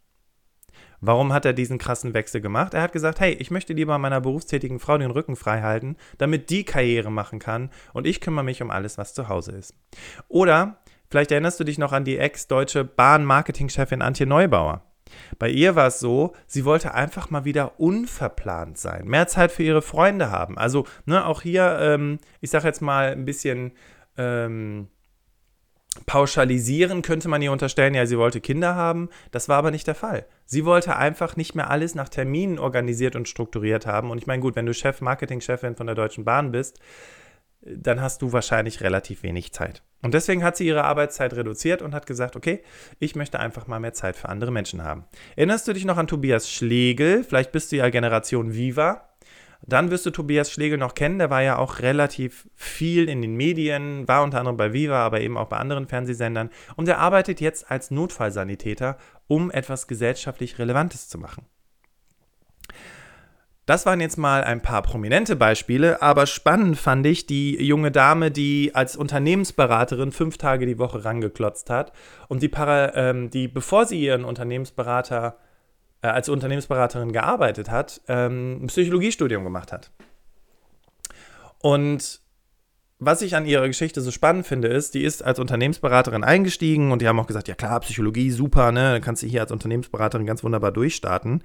[1.00, 2.74] Warum hat er diesen krassen Wechsel gemacht?
[2.74, 6.50] Er hat gesagt, hey, ich möchte lieber meiner berufstätigen Frau den Rücken frei halten, damit
[6.50, 9.74] die Karriere machen kann und ich kümmere mich um alles, was zu Hause ist.
[10.28, 10.78] Oder
[11.08, 14.84] vielleicht erinnerst du dich noch an die ex-deutsche Bahn-Marketing-Chefin Antje Neubauer.
[15.38, 19.62] Bei ihr war es so, sie wollte einfach mal wieder unverplant sein, mehr Zeit für
[19.62, 20.58] ihre Freunde haben.
[20.58, 23.72] Also ne, auch hier, ähm, ich sage jetzt mal ein bisschen
[24.16, 24.88] ähm,
[26.06, 29.08] pauschalisieren könnte man ihr unterstellen, ja, sie wollte Kinder haben.
[29.32, 30.26] Das war aber nicht der Fall.
[30.46, 34.10] Sie wollte einfach nicht mehr alles nach Terminen organisiert und strukturiert haben.
[34.10, 36.78] Und ich meine, gut, wenn du Chef, Marketingchefin von der Deutschen Bahn bist,
[37.62, 39.82] dann hast du wahrscheinlich relativ wenig Zeit.
[40.02, 42.62] Und deswegen hat sie ihre Arbeitszeit reduziert und hat gesagt, okay,
[42.98, 45.04] ich möchte einfach mal mehr Zeit für andere Menschen haben.
[45.36, 47.22] Erinnerst du dich noch an Tobias Schlegel?
[47.24, 49.10] Vielleicht bist du ja Generation Viva.
[49.62, 53.34] Dann wirst du Tobias Schlegel noch kennen, der war ja auch relativ viel in den
[53.34, 56.48] Medien, war unter anderem bei Viva, aber eben auch bei anderen Fernsehsendern.
[56.76, 61.44] Und er arbeitet jetzt als Notfallsanitäter, um etwas gesellschaftlich Relevantes zu machen.
[63.70, 68.32] Das waren jetzt mal ein paar prominente Beispiele, aber spannend fand ich die junge Dame,
[68.32, 71.92] die als Unternehmensberaterin fünf Tage die Woche rangeklotzt hat
[72.26, 75.36] und die, Para, ähm, die bevor sie ihren Unternehmensberater,
[76.02, 79.92] äh, als Unternehmensberaterin gearbeitet hat, ähm, ein Psychologiestudium gemacht hat.
[81.60, 82.22] Und
[82.98, 87.02] was ich an ihrer Geschichte so spannend finde, ist, die ist als Unternehmensberaterin eingestiegen und
[87.02, 90.26] die haben auch gesagt, ja klar, Psychologie, super, ne, dann kannst du hier als Unternehmensberaterin
[90.26, 91.44] ganz wunderbar durchstarten.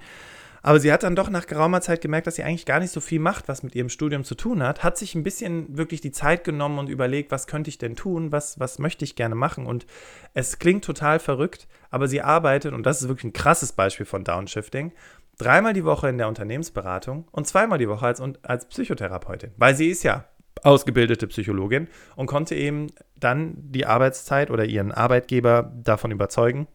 [0.66, 3.00] Aber sie hat dann doch nach geraumer Zeit gemerkt, dass sie eigentlich gar nicht so
[3.00, 6.10] viel macht, was mit ihrem Studium zu tun hat, hat sich ein bisschen wirklich die
[6.10, 9.64] Zeit genommen und überlegt, was könnte ich denn tun, was, was möchte ich gerne machen.
[9.64, 9.86] Und
[10.34, 14.24] es klingt total verrückt, aber sie arbeitet, und das ist wirklich ein krasses Beispiel von
[14.24, 14.90] Downshifting,
[15.38, 19.88] dreimal die Woche in der Unternehmensberatung und zweimal die Woche als, als Psychotherapeutin, weil sie
[19.88, 20.24] ist ja
[20.64, 26.66] ausgebildete Psychologin und konnte eben dann die Arbeitszeit oder ihren Arbeitgeber davon überzeugen,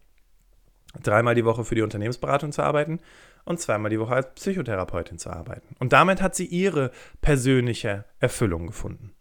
[1.03, 3.01] dreimal die Woche für die Unternehmensberatung zu arbeiten
[3.45, 5.75] und zweimal die Woche als Psychotherapeutin zu arbeiten.
[5.79, 9.13] Und damit hat sie ihre persönliche Erfüllung gefunden.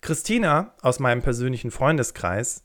[0.00, 2.64] Christina aus meinem persönlichen Freundeskreis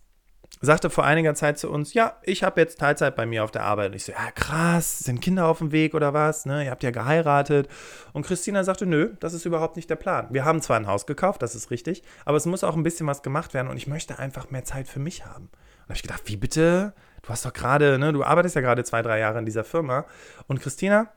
[0.62, 3.64] sagte vor einiger Zeit zu uns, ja, ich habe jetzt Teilzeit bei mir auf der
[3.64, 3.92] Arbeit.
[3.92, 6.46] Und ich so, ja krass, sind Kinder auf dem Weg oder was?
[6.46, 6.64] Ne?
[6.64, 7.68] Ihr habt ja geheiratet.
[8.14, 10.28] Und Christina sagte, nö, das ist überhaupt nicht der Plan.
[10.30, 13.08] Wir haben zwar ein Haus gekauft, das ist richtig, aber es muss auch ein bisschen
[13.08, 15.50] was gemacht werden und ich möchte einfach mehr Zeit für mich haben.
[15.84, 16.94] Und habe ich gedacht, wie bitte?
[17.24, 20.06] du hast doch gerade, ne, du arbeitest ja gerade zwei, drei Jahre in dieser Firma.
[20.48, 21.12] Und Christina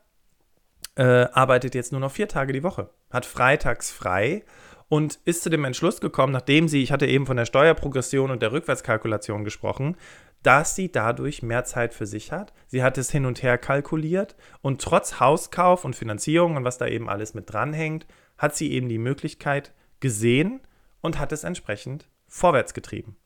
[0.96, 4.44] äh, arbeitet jetzt nur noch vier Tage die Woche, hat freitags frei
[4.88, 8.40] und ist zu dem Entschluss gekommen, nachdem sie, ich hatte eben von der Steuerprogression und
[8.40, 9.96] der Rückwärtskalkulation gesprochen,
[10.42, 12.52] dass sie dadurch mehr Zeit für sich hat.
[12.68, 16.86] Sie hat es hin und her kalkuliert und trotz Hauskauf und Finanzierung und was da
[16.86, 18.06] eben alles mit dranhängt,
[18.38, 20.60] hat sie eben die Möglichkeit gesehen
[21.00, 23.16] und hat es entsprechend vorwärts getrieben.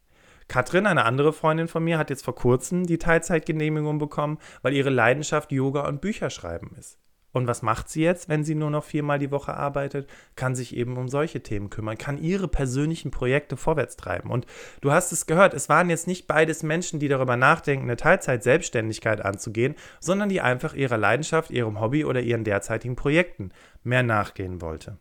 [0.50, 4.90] Katrin, eine andere Freundin von mir, hat jetzt vor kurzem die Teilzeitgenehmigung bekommen, weil ihre
[4.90, 6.98] Leidenschaft Yoga und Bücherschreiben ist.
[7.30, 10.10] Und was macht sie jetzt, wenn sie nur noch viermal die Woche arbeitet?
[10.34, 14.28] Kann sich eben um solche Themen kümmern, kann ihre persönlichen Projekte vorwärts treiben.
[14.28, 14.44] Und
[14.80, 19.24] du hast es gehört, es waren jetzt nicht beides Menschen, die darüber nachdenken, eine Teilzeit-Selbstständigkeit
[19.24, 23.52] anzugehen, sondern die einfach ihrer Leidenschaft, ihrem Hobby oder ihren derzeitigen Projekten
[23.84, 24.98] mehr nachgehen wollte.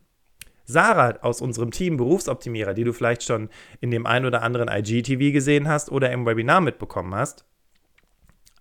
[0.69, 3.49] Sarah aus unserem Team Berufsoptimierer, die du vielleicht schon
[3.81, 7.43] in dem ein oder anderen IGTV gesehen hast oder im Webinar mitbekommen hast,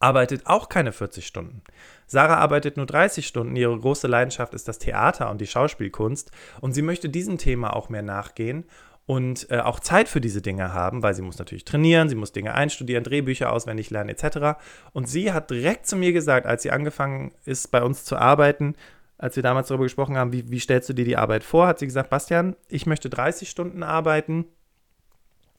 [0.00, 1.62] arbeitet auch keine 40 Stunden.
[2.06, 3.56] Sarah arbeitet nur 30 Stunden.
[3.56, 7.88] Ihre große Leidenschaft ist das Theater und die Schauspielkunst und sie möchte diesem Thema auch
[7.88, 8.64] mehr nachgehen
[9.04, 12.32] und äh, auch Zeit für diese Dinge haben, weil sie muss natürlich trainieren, sie muss
[12.32, 14.58] Dinge einstudieren, Drehbücher auswendig lernen etc.
[14.92, 18.74] Und sie hat direkt zu mir gesagt, als sie angefangen ist bei uns zu arbeiten,
[19.18, 21.80] als wir damals darüber gesprochen haben, wie, wie stellst du dir die Arbeit vor, hat
[21.80, 24.46] sie gesagt, Bastian, ich möchte 30 Stunden arbeiten,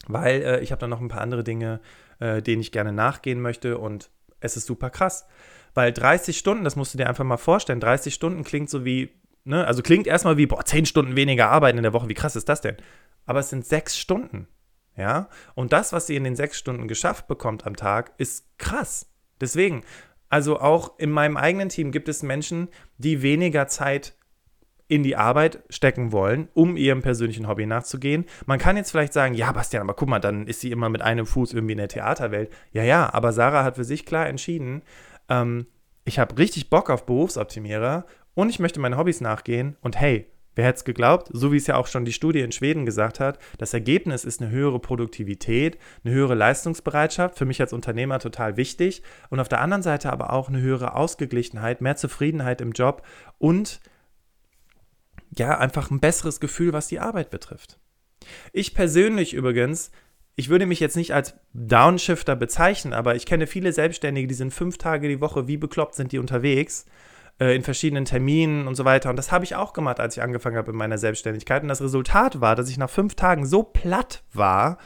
[0.07, 1.81] weil äh, ich habe dann noch ein paar andere Dinge,
[2.19, 5.27] äh, denen ich gerne nachgehen möchte und es ist super krass.
[5.73, 9.11] Weil 30 Stunden, das musst du dir einfach mal vorstellen, 30 Stunden klingt so wie,
[9.43, 12.37] ne, also klingt erstmal wie, boah, 10 Stunden weniger arbeiten in der Woche, wie krass
[12.37, 12.77] ist das denn?
[13.25, 14.47] Aber es sind 6 Stunden,
[14.95, 15.29] ja?
[15.53, 19.09] Und das, was sie in den 6 Stunden geschafft bekommt am Tag, ist krass.
[19.39, 19.83] Deswegen,
[20.29, 24.13] also auch in meinem eigenen Team gibt es Menschen, die weniger Zeit
[24.87, 28.25] in die Arbeit stecken wollen, um ihrem persönlichen Hobby nachzugehen.
[28.47, 31.03] Man kann jetzt vielleicht sagen, ja, Bastian, aber guck mal, dann ist sie immer mit
[31.03, 32.51] einem Fuß irgendwie in der Theaterwelt.
[32.73, 34.81] Ja, ja, aber Sarah hat für sich klar entschieden,
[35.29, 35.67] ähm,
[36.05, 40.25] ich habe richtig Bock auf Berufsoptimierer und ich möchte meinen Hobbys nachgehen und hey,
[40.59, 41.29] Wer hätte es geglaubt?
[41.31, 44.41] So wie es ja auch schon die Studie in Schweden gesagt hat, das Ergebnis ist
[44.41, 49.61] eine höhere Produktivität, eine höhere Leistungsbereitschaft, für mich als Unternehmer total wichtig und auf der
[49.61, 53.03] anderen Seite aber auch eine höhere Ausgeglichenheit, mehr Zufriedenheit im Job
[53.37, 53.79] und
[55.37, 57.79] ja, einfach ein besseres Gefühl, was die Arbeit betrifft.
[58.51, 59.91] Ich persönlich übrigens,
[60.35, 64.53] ich würde mich jetzt nicht als Downshifter bezeichnen, aber ich kenne viele Selbstständige, die sind
[64.53, 66.85] fünf Tage die Woche, wie bekloppt sind die unterwegs
[67.39, 69.09] äh, in verschiedenen Terminen und so weiter.
[69.09, 71.61] Und das habe ich auch gemacht, als ich angefangen habe in meiner Selbstständigkeit.
[71.61, 74.77] Und das Resultat war, dass ich nach fünf Tagen so platt war,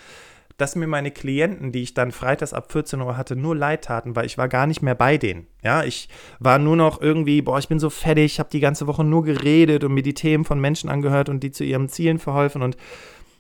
[0.58, 4.16] dass mir meine Klienten, die ich dann freitags ab 14 Uhr hatte, nur leid taten,
[4.16, 5.48] weil ich war gar nicht mehr bei denen.
[5.64, 9.04] Ja, ich war nur noch irgendwie, boah, ich bin so fertig, habe die ganze Woche
[9.04, 12.62] nur geredet und mir die Themen von Menschen angehört und die zu ihren Zielen verholfen.
[12.62, 12.78] Und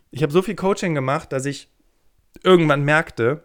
[0.10, 1.70] ich habe so viel Coaching gemacht, dass ich
[2.42, 3.44] irgendwann merkte,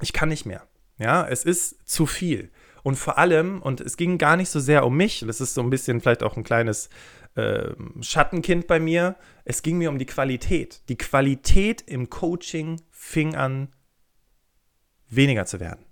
[0.00, 0.62] ich kann nicht mehr.
[0.98, 2.50] Ja, es ist zu viel.
[2.82, 5.60] Und vor allem, und es ging gar nicht so sehr um mich, das ist so
[5.60, 6.88] ein bisschen vielleicht auch ein kleines
[7.34, 10.82] äh, Schattenkind bei mir, es ging mir um die Qualität.
[10.88, 13.68] Die Qualität im Coaching fing an,
[15.08, 15.84] weniger zu werden.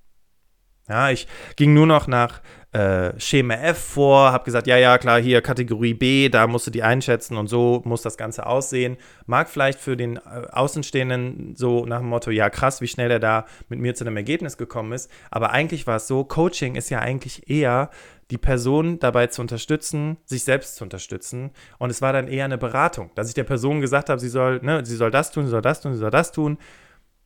[0.88, 2.40] Ja, ich ging nur noch nach
[2.72, 6.70] äh, Schema F vor, habe gesagt, ja, ja, klar, hier Kategorie B, da musst du
[6.70, 8.98] die einschätzen und so muss das Ganze aussehen.
[9.26, 10.20] Mag vielleicht für den äh,
[10.50, 14.16] Außenstehenden so nach dem Motto, ja, krass, wie schnell er da mit mir zu einem
[14.16, 15.10] Ergebnis gekommen ist.
[15.30, 17.90] Aber eigentlich war es so, Coaching ist ja eigentlich eher
[18.30, 21.50] die Person dabei zu unterstützen, sich selbst zu unterstützen.
[21.78, 24.60] Und es war dann eher eine Beratung, dass ich der Person gesagt habe, sie soll,
[24.62, 26.58] ne, sie soll das tun, sie soll das tun, sie soll das tun.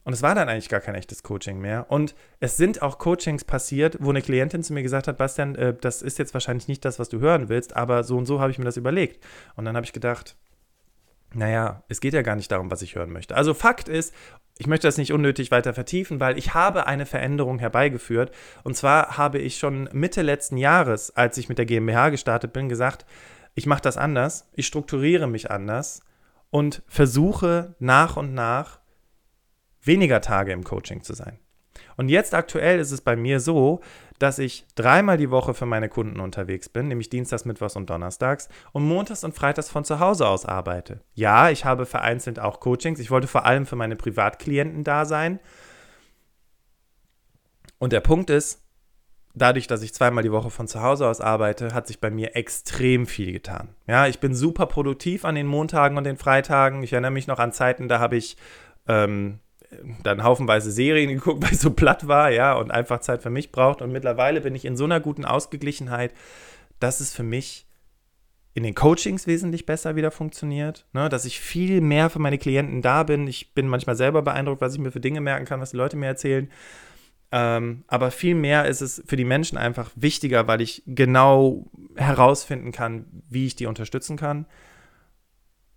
[0.04, 1.86] Und es war dann eigentlich gar kein echtes Coaching mehr.
[1.88, 5.74] Und es sind auch Coachings passiert, wo eine Klientin zu mir gesagt hat, Bastian, äh,
[5.80, 8.50] das ist jetzt wahrscheinlich nicht das, was du hören willst, aber so und so habe
[8.50, 9.24] ich mir das überlegt.
[9.54, 10.36] Und dann habe ich gedacht,
[11.34, 13.36] naja, es geht ja gar nicht darum, was ich hören möchte.
[13.36, 14.14] Also Fakt ist,
[14.58, 18.32] ich möchte das nicht unnötig weiter vertiefen, weil ich habe eine Veränderung herbeigeführt.
[18.64, 22.68] Und zwar habe ich schon Mitte letzten Jahres, als ich mit der GmbH gestartet bin,
[22.68, 23.06] gesagt,
[23.54, 26.02] ich mache das anders, ich strukturiere mich anders
[26.50, 28.81] und versuche nach und nach
[29.82, 31.38] weniger Tage im Coaching zu sein.
[31.96, 33.80] Und jetzt aktuell ist es bei mir so,
[34.18, 38.48] dass ich dreimal die Woche für meine Kunden unterwegs bin, nämlich Dienstags, Mittwochs und Donnerstags
[38.72, 41.00] und Montags und Freitags von zu Hause aus arbeite.
[41.14, 43.00] Ja, ich habe vereinzelt auch Coachings.
[43.00, 45.40] Ich wollte vor allem für meine Privatklienten da sein.
[47.78, 48.62] Und der Punkt ist,
[49.34, 52.36] dadurch, dass ich zweimal die Woche von zu Hause aus arbeite, hat sich bei mir
[52.36, 53.74] extrem viel getan.
[53.88, 56.84] Ja, ich bin super produktiv an den Montagen und den Freitagen.
[56.84, 58.36] Ich erinnere mich noch an Zeiten, da habe ich
[58.86, 59.40] ähm,
[60.02, 63.52] dann haufenweise Serien geguckt, weil ich so platt war, ja, und einfach Zeit für mich
[63.52, 63.82] braucht.
[63.82, 66.12] Und mittlerweile bin ich in so einer guten Ausgeglichenheit,
[66.80, 67.66] dass es für mich
[68.54, 72.82] in den Coachings wesentlich besser wieder funktioniert, ne, dass ich viel mehr für meine Klienten
[72.82, 73.26] da bin.
[73.26, 75.96] Ich bin manchmal selber beeindruckt, was ich mir für Dinge merken kann, was die Leute
[75.96, 76.50] mir erzählen.
[77.30, 82.72] Ähm, aber viel mehr ist es für die Menschen einfach wichtiger, weil ich genau herausfinden
[82.72, 84.44] kann, wie ich die unterstützen kann.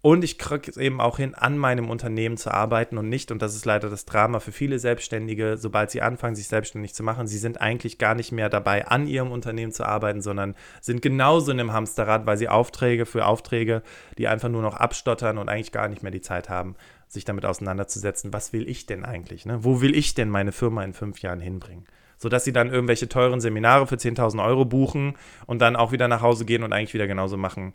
[0.05, 3.41] Und ich kriege es eben auch hin, an meinem Unternehmen zu arbeiten und nicht, und
[3.41, 7.25] das ist leider das Drama für viele Selbstständige, sobald sie anfangen, sich selbstständig zu machen,
[7.25, 11.51] sie sind eigentlich gar nicht mehr dabei, an ihrem Unternehmen zu arbeiten, sondern sind genauso
[11.51, 13.81] in einem Hamsterrad, weil sie Aufträge für Aufträge,
[14.19, 16.75] die einfach nur noch abstottern und eigentlich gar nicht mehr die Zeit haben,
[17.07, 19.47] sich damit auseinanderzusetzen, was will ich denn eigentlich?
[19.47, 19.63] Ne?
[19.63, 21.87] Wo will ich denn meine Firma in fünf Jahren hinbringen?
[22.17, 25.15] Sodass sie dann irgendwelche teuren Seminare für 10.000 Euro buchen
[25.47, 27.73] und dann auch wieder nach Hause gehen und eigentlich wieder genauso machen,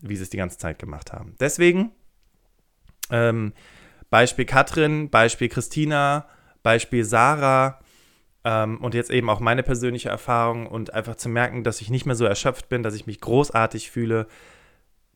[0.00, 1.34] wie sie es die ganze Zeit gemacht haben.
[1.40, 1.92] Deswegen
[3.10, 3.52] ähm,
[4.10, 6.26] Beispiel Katrin, Beispiel Christina,
[6.62, 7.80] Beispiel Sarah
[8.44, 12.06] ähm, und jetzt eben auch meine persönliche Erfahrung und einfach zu merken, dass ich nicht
[12.06, 14.26] mehr so erschöpft bin, dass ich mich großartig fühle.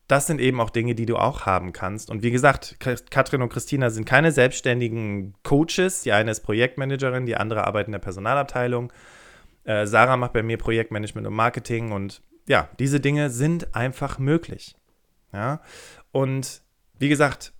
[0.06, 2.10] Das sind eben auch Dinge, die du auch haben kannst.
[2.10, 2.76] Und wie gesagt,
[3.10, 6.02] Katrin und Christina sind keine selbstständigen Coaches.
[6.02, 8.92] Die eine ist Projektmanagerin, die andere arbeitet in der Personalabteilung.
[9.64, 14.76] Äh, Sarah macht bei mir Projektmanagement und Marketing und ja, diese Dinge sind einfach möglich.
[15.32, 15.60] Ja,
[16.12, 16.62] und
[16.98, 17.52] wie gesagt,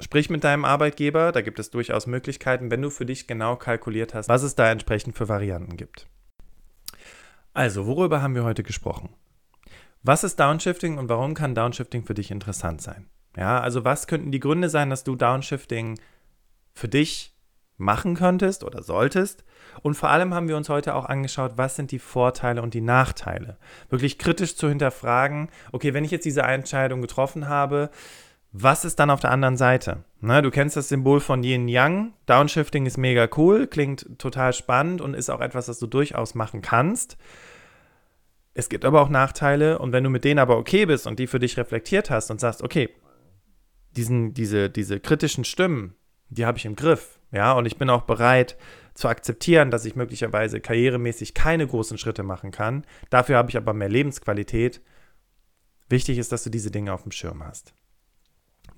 [0.00, 4.14] sprich mit deinem Arbeitgeber, da gibt es durchaus Möglichkeiten, wenn du für dich genau kalkuliert
[4.14, 6.08] hast, was es da entsprechend für Varianten gibt.
[7.54, 9.10] Also, worüber haben wir heute gesprochen?
[10.02, 13.08] Was ist Downshifting und warum kann Downshifting für dich interessant sein?
[13.36, 15.98] Ja, also was könnten die Gründe sein, dass du Downshifting
[16.74, 17.36] für dich
[17.76, 19.44] machen könntest oder solltest.
[19.82, 22.80] Und vor allem haben wir uns heute auch angeschaut, was sind die Vorteile und die
[22.80, 23.56] Nachteile.
[23.88, 27.90] Wirklich kritisch zu hinterfragen, okay, wenn ich jetzt diese Entscheidung getroffen habe,
[28.52, 30.04] was ist dann auf der anderen Seite?
[30.20, 32.14] Ne, du kennst das Symbol von Yin Yang.
[32.24, 36.62] Downshifting ist mega cool, klingt total spannend und ist auch etwas, das du durchaus machen
[36.62, 37.18] kannst.
[38.54, 41.26] Es gibt aber auch Nachteile und wenn du mit denen aber okay bist und die
[41.26, 42.88] für dich reflektiert hast und sagst, okay,
[43.90, 45.94] diesen, diese, diese kritischen Stimmen,
[46.30, 47.18] die habe ich im Griff.
[47.32, 48.56] Ja, und ich bin auch bereit
[48.96, 52.84] zu akzeptieren, dass ich möglicherweise karrieremäßig keine großen Schritte machen kann.
[53.10, 54.80] Dafür habe ich aber mehr Lebensqualität.
[55.88, 57.75] Wichtig ist, dass du diese Dinge auf dem Schirm hast.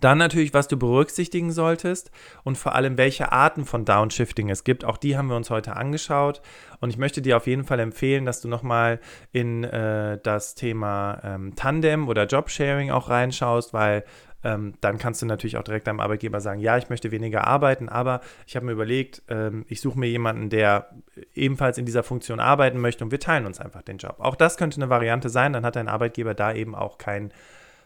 [0.01, 2.11] Dann natürlich, was du berücksichtigen solltest
[2.45, 4.85] und vor allem, welche Arten von Downshifting es gibt.
[4.85, 6.41] Auch die haben wir uns heute angeschaut.
[6.81, 9.01] Und ich möchte dir auf jeden Fall empfehlen, dass du nochmal
[9.33, 14.05] in äh, das Thema ähm, Tandem oder Jobsharing auch reinschaust, weil
[14.45, 17.89] ähm, dann kannst du natürlich auch direkt deinem Arbeitgeber sagen, ja, ich möchte weniger arbeiten,
[17.89, 20.91] aber ich habe mir überlegt, ähm, ich suche mir jemanden, der
[21.35, 24.17] ebenfalls in dieser Funktion arbeiten möchte und wir teilen uns einfach den Job.
[24.19, 27.33] Auch das könnte eine Variante sein, dann hat dein Arbeitgeber da eben auch keinen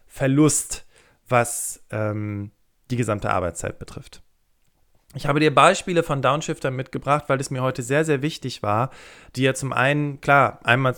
[0.07, 0.85] Verlust
[1.33, 2.53] was ähm,
[2.93, 4.23] die gesamte Arbeitszeit betrifft.
[5.15, 8.91] Ich habe dir Beispiele von Downshiftern mitgebracht, weil es mir heute sehr, sehr wichtig war,
[9.37, 10.97] dir ja zum einen, klar, einmal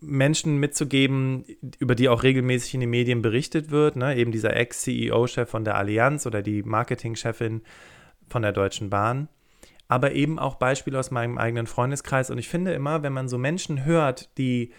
[0.00, 1.44] Menschen mitzugeben,
[1.78, 4.16] über die auch regelmäßig in den Medien berichtet wird, ne?
[4.16, 7.62] eben dieser Ex-CEO-Chef von der Allianz oder die Marketingchefin
[8.28, 9.28] von der Deutschen Bahn,
[9.88, 12.30] aber eben auch Beispiele aus meinem eigenen Freundeskreis.
[12.30, 14.72] Und ich finde immer, wenn man so Menschen hört, die,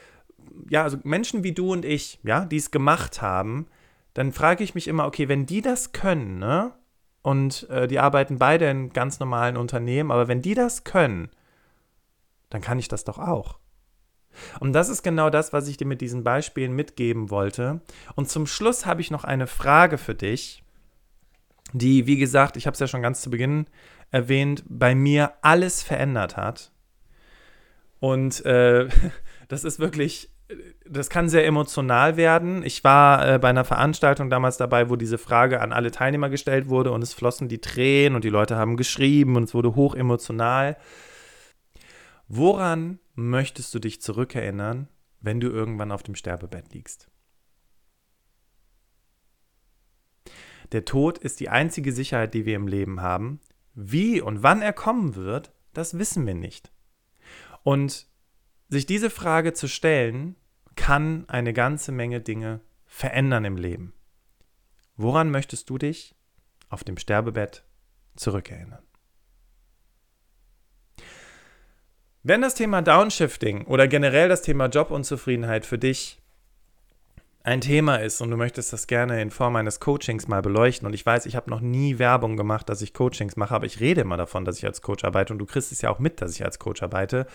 [0.70, 3.68] ja, also Menschen wie du und ich, ja, die es gemacht haben,
[4.18, 6.74] dann frage ich mich immer, okay, wenn die das können, ne?
[7.22, 11.30] Und äh, die arbeiten beide in ganz normalen Unternehmen, aber wenn die das können,
[12.50, 13.60] dann kann ich das doch auch.
[14.60, 17.82] Und das ist genau das, was ich dir mit diesen Beispielen mitgeben wollte.
[18.16, 20.64] Und zum Schluss habe ich noch eine Frage für dich,
[21.74, 23.68] die, wie gesagt, ich habe es ja schon ganz zu Beginn
[24.10, 26.72] erwähnt, bei mir alles verändert hat.
[28.00, 28.90] Und äh,
[29.48, 30.32] das ist wirklich
[30.86, 32.64] das kann sehr emotional werden.
[32.64, 36.70] Ich war äh, bei einer Veranstaltung damals dabei, wo diese Frage an alle Teilnehmer gestellt
[36.70, 39.96] wurde und es flossen die Tränen und die Leute haben geschrieben und es wurde hoch
[39.96, 40.78] emotional.
[42.30, 44.88] Woran möchtest du dich zurückerinnern,
[45.20, 47.10] wenn du irgendwann auf dem Sterbebett liegst?
[50.72, 53.40] Der Tod ist die einzige Sicherheit, die wir im Leben haben.
[53.74, 56.72] Wie und wann er kommen wird, das wissen wir nicht.
[57.64, 58.08] Und
[58.70, 60.36] sich diese Frage zu stellen,
[60.76, 63.94] kann eine ganze Menge Dinge verändern im Leben.
[64.96, 66.16] Woran möchtest du dich
[66.70, 67.64] auf dem Sterbebett
[68.16, 68.84] zurückerinnern?
[72.24, 76.22] Wenn das Thema Downshifting oder generell das Thema Jobunzufriedenheit für dich
[77.44, 80.94] ein Thema ist und du möchtest das gerne in Form eines Coachings mal beleuchten und
[80.94, 84.02] ich weiß, ich habe noch nie Werbung gemacht, dass ich Coachings mache, aber ich rede
[84.02, 86.36] immer davon, dass ich als Coach arbeite und du kriegst es ja auch mit, dass
[86.36, 87.26] ich als Coach arbeite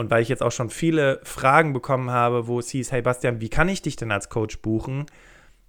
[0.00, 3.42] und weil ich jetzt auch schon viele Fragen bekommen habe, wo es hieß, hey Bastian,
[3.42, 5.04] wie kann ich dich denn als Coach buchen?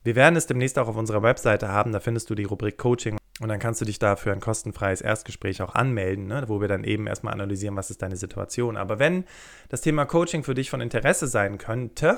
[0.03, 3.17] Wir werden es demnächst auch auf unserer Webseite haben, da findest du die Rubrik Coaching
[3.41, 6.69] und dann kannst du dich da für ein kostenfreies Erstgespräch auch anmelden, ne, wo wir
[6.69, 8.77] dann eben erstmal analysieren, was ist deine Situation.
[8.77, 9.25] Aber wenn
[9.67, 12.17] das Thema Coaching für dich von Interesse sein könnte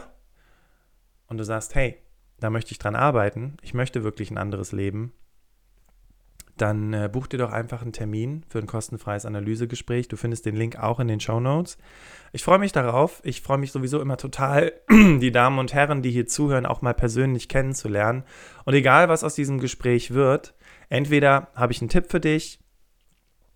[1.27, 1.97] und du sagst, hey,
[2.39, 5.13] da möchte ich dran arbeiten, ich möchte wirklich ein anderes Leben,
[6.63, 10.07] dann äh, buch dir doch einfach einen Termin für ein kostenfreies Analysegespräch.
[10.07, 11.77] Du findest den Link auch in den Show Notes.
[12.31, 13.19] Ich freue mich darauf.
[13.25, 16.93] Ich freue mich sowieso immer total, die Damen und Herren, die hier zuhören, auch mal
[16.93, 18.23] persönlich kennenzulernen.
[18.63, 20.55] Und egal, was aus diesem Gespräch wird,
[20.87, 22.59] entweder habe ich einen Tipp für dich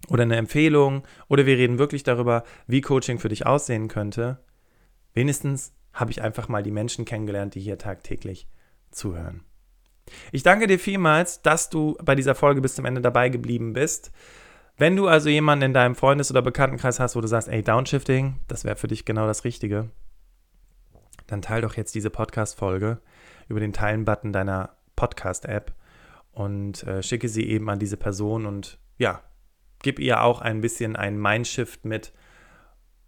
[0.10, 4.44] oder eine Empfehlung oder wir reden wirklich darüber, wie Coaching für dich aussehen könnte.
[5.14, 8.50] Wenigstens habe ich einfach mal die Menschen kennengelernt, die hier tagtäglich
[8.92, 9.47] zuhören.
[10.32, 14.12] Ich danke dir vielmals, dass du bei dieser Folge bis zum Ende dabei geblieben bist.
[14.78, 18.40] Wenn du also jemanden in deinem Freundes- oder Bekanntenkreis hast, wo du sagst, ey, Downshifting,
[18.48, 19.90] das wäre für dich genau das Richtige,
[21.26, 23.00] dann teile doch jetzt diese Podcast-Folge
[23.48, 25.74] über den Teilen-Button deiner Podcast-App
[26.32, 29.24] und äh, schicke sie eben an diese Person und ja,
[29.82, 32.14] gib ihr auch ein bisschen einen Mindshift mit,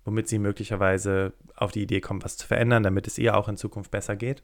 [0.06, 3.58] womit sie möglicherweise auf die Idee kommt, was zu verändern, damit es ihr auch in
[3.58, 4.44] Zukunft besser geht.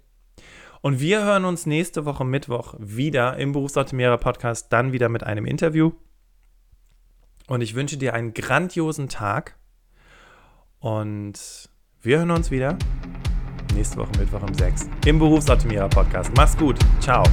[0.81, 5.45] Und wir hören uns nächste Woche Mittwoch wieder im Berufsoptimierer Podcast, dann wieder mit einem
[5.45, 5.91] Interview.
[7.47, 9.57] Und ich wünsche dir einen grandiosen Tag.
[10.79, 11.69] Und
[12.01, 12.77] wir hören uns wieder
[13.73, 16.31] nächste Woche Mittwoch um 6 im Berufsoptimierer Podcast.
[16.35, 16.77] Mach's gut.
[16.99, 17.23] Ciao.